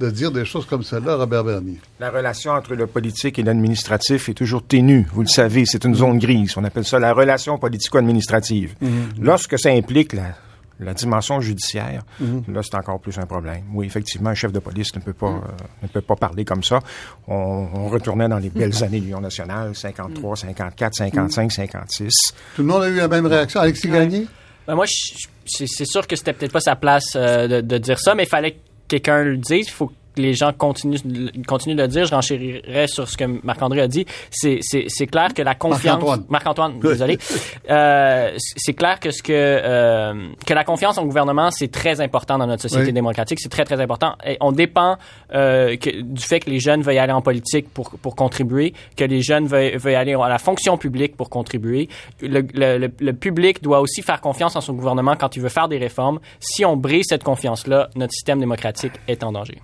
[0.00, 1.78] de dire des choses comme celle-là, Robert Bernier?
[2.00, 5.06] La relation entre le politique et l'administratif est toujours ténue.
[5.12, 6.54] Vous le savez, c'est une zone grise.
[6.56, 8.74] On appelle ça la relation politico-administrative.
[9.20, 10.34] Lorsque ça implique la,
[10.80, 13.62] la dimension judiciaire, là, c'est encore plus un problème.
[13.72, 15.40] Oui, effectivement, un chef de police ne peut pas, euh,
[15.82, 16.80] ne peut pas parler comme ça.
[17.28, 22.12] On, on retournait dans les belles années de l'Union nationale, 53, 54, 55, 56.
[22.56, 23.60] Tout le monde a eu la même réaction.
[23.60, 24.26] Alexis Gagné?
[24.66, 27.98] Ben moi, c'est c'est sûr que c'était peut-être pas sa place euh, de, de dire
[27.98, 28.58] ça, mais il fallait que
[28.88, 29.66] quelqu'un le dise.
[29.66, 30.98] Il faut que les gens continuent,
[31.46, 32.04] continuent de le dire.
[32.04, 34.06] Je renchérirais sur ce que Marc-André a dit.
[34.30, 35.84] C'est clair que la confiance...
[36.02, 36.24] Marc-Antoine.
[36.28, 37.18] Marc-Antoine, désolé.
[37.70, 42.36] Euh, c'est clair que ce que euh, que la confiance en gouvernement c'est très important
[42.38, 42.92] dans notre société Oui.
[42.92, 43.38] démocratique.
[43.40, 44.14] C'est très très important.
[44.26, 44.96] Et on dépend
[45.34, 49.04] euh, que- du fait que les jeunes veuillent aller en politique pour pour contribuer, que
[49.04, 51.88] les jeunes veuillent, veuillent aller à la fonction publique pour contribuer.
[52.20, 55.48] Le, le- le- le public doit aussi faire confiance en son gouvernement quand il veut
[55.48, 56.18] faire des réformes.
[56.40, 59.58] Si on brise cette confiance-là, notre système démocratique est en danger.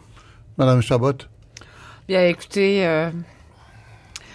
[0.59, 1.13] Madame Chabot?
[2.09, 3.11] Bien, écoutez, euh,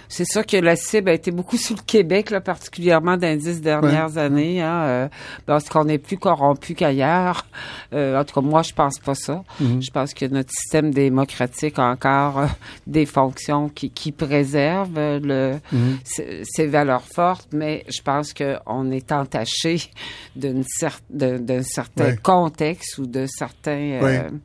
[0.09, 3.37] c'est sûr que la cible a été beaucoup sur le Québec, là, particulièrement dans les
[3.37, 5.07] dix dernières années, hein, euh,
[5.45, 7.45] parce qu'on est plus corrompu qu'ailleurs.
[7.93, 9.43] Euh, en tout cas, moi, je pense pas ça.
[9.81, 12.45] Je pense que notre système démocratique a encore
[12.85, 15.59] des fonctions qui, qui préservent le,
[16.03, 19.77] ses, ses valeurs fortes, mais je pense qu'on est entaché
[20.35, 24.39] d'une cer- de- d'un certain contexte ou de certains Oui.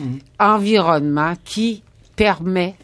[0.00, 0.04] Euh,
[0.38, 1.82] environnement qui
[2.16, 2.76] permet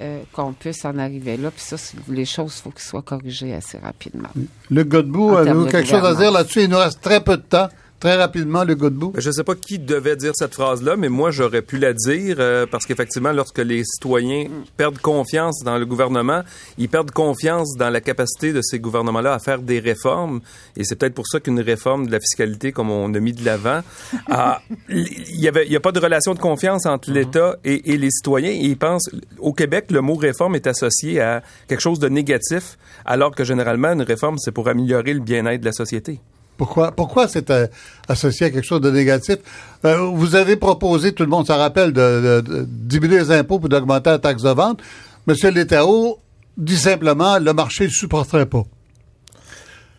[0.00, 1.50] euh, qu'on puisse en arriver là.
[1.50, 1.76] Puis ça,
[2.08, 4.28] les choses, il faut qu'elles soient corrigées assez rapidement.
[4.70, 6.62] Luc Godbout, avez-vous quelque chose à dire là-dessus?
[6.62, 7.68] Il nous reste très peu de temps.
[8.04, 9.12] Très rapidement, Luc Godbout.
[9.12, 11.94] Ben, Je ne sais pas qui devait dire cette phrase-là, mais moi, j'aurais pu la
[11.94, 14.44] dire euh, parce qu'effectivement, lorsque les citoyens
[14.76, 16.42] perdent confiance dans le gouvernement,
[16.76, 20.42] ils perdent confiance dans la capacité de ces gouvernements-là à faire des réformes.
[20.76, 23.42] Et c'est peut-être pour ça qu'une réforme de la fiscalité, comme on a mis de
[23.42, 23.80] l'avant,
[24.90, 27.96] il y avait, il y a pas de relation de confiance entre l'État et, et
[27.96, 28.50] les citoyens.
[28.50, 32.76] Et ils pensent, au Québec, le mot réforme est associé à quelque chose de négatif,
[33.06, 36.20] alors que généralement, une réforme, c'est pour améliorer le bien-être de la société.
[36.56, 37.66] Pourquoi, pourquoi c'est euh,
[38.08, 39.36] associé à quelque chose de négatif?
[39.84, 44.10] Euh, vous avez proposé, tout le monde s'en rappelle, de, diminuer les impôts pour d'augmenter
[44.10, 44.80] la taxe de vente.
[45.26, 46.18] Monsieur Létao
[46.56, 48.62] dit simplement, le marché ne supporterait pas.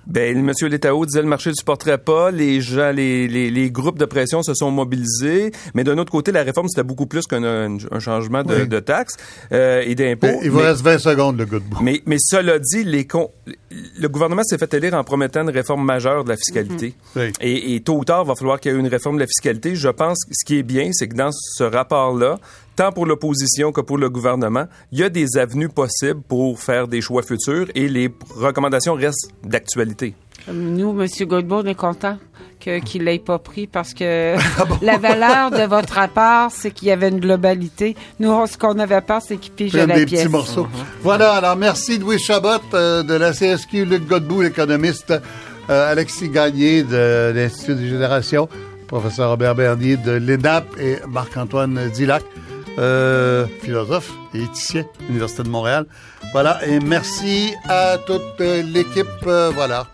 [0.07, 0.51] Ben, M.
[0.69, 4.43] Letao disait le marché ne supporterait pas, les gens, les, les, les groupes de pression
[4.43, 8.43] se sont mobilisés, mais d'un autre côté, la réforme, c'était beaucoup plus qu'un un, changement
[8.43, 8.67] de, Oui.
[8.67, 9.15] de taxes
[9.51, 10.27] euh, et d'impôts.
[10.43, 11.81] Il vous Mais- reste 20 secondes, le Godbout.
[11.81, 13.31] mais, mais cela dit, les con-
[13.99, 16.93] le gouvernement s'est fait élire en promettant une réforme majeure de la fiscalité.
[17.15, 17.31] Oui.
[17.41, 19.27] Et, et tôt ou tard, il va falloir qu'il y ait une réforme de la
[19.27, 19.75] fiscalité.
[19.75, 22.37] Je pense que ce qui est bien, c'est que dans ce rapport-là,
[22.75, 26.87] tant pour l'opposition que pour le gouvernement, il y a des avenues possibles pour faire
[26.87, 30.13] des choix futurs et les recommandations restent d'actualité.
[30.51, 31.07] Nous, M.
[31.27, 32.17] Godbout, on est content
[32.59, 36.87] qu'il ne l'ait pas pris parce que ah la valeur de votre rapport, c'est qu'il
[36.87, 37.95] y avait une globalité.
[38.19, 40.21] Nous, ce qu'on avait peur, c'est qu'il pige la des pièce.
[40.21, 40.63] petits morceaux.
[40.63, 41.01] Mm-hmm.
[41.03, 45.13] Voilà, alors merci Louis Chabot euh, de la CSQ, Luc Godbout, l'économiste,
[45.69, 48.47] euh, Alexis Gagné de l'Institut des générations,
[48.87, 52.23] professeur Robert Bernier de l'ENAP et Marc-Antoine Dilac,
[52.77, 55.85] euh, philosophe et éthicien, Université de Montréal.
[56.31, 59.07] Voilà, et merci à toute l'équipe.
[59.23, 59.87] voilà.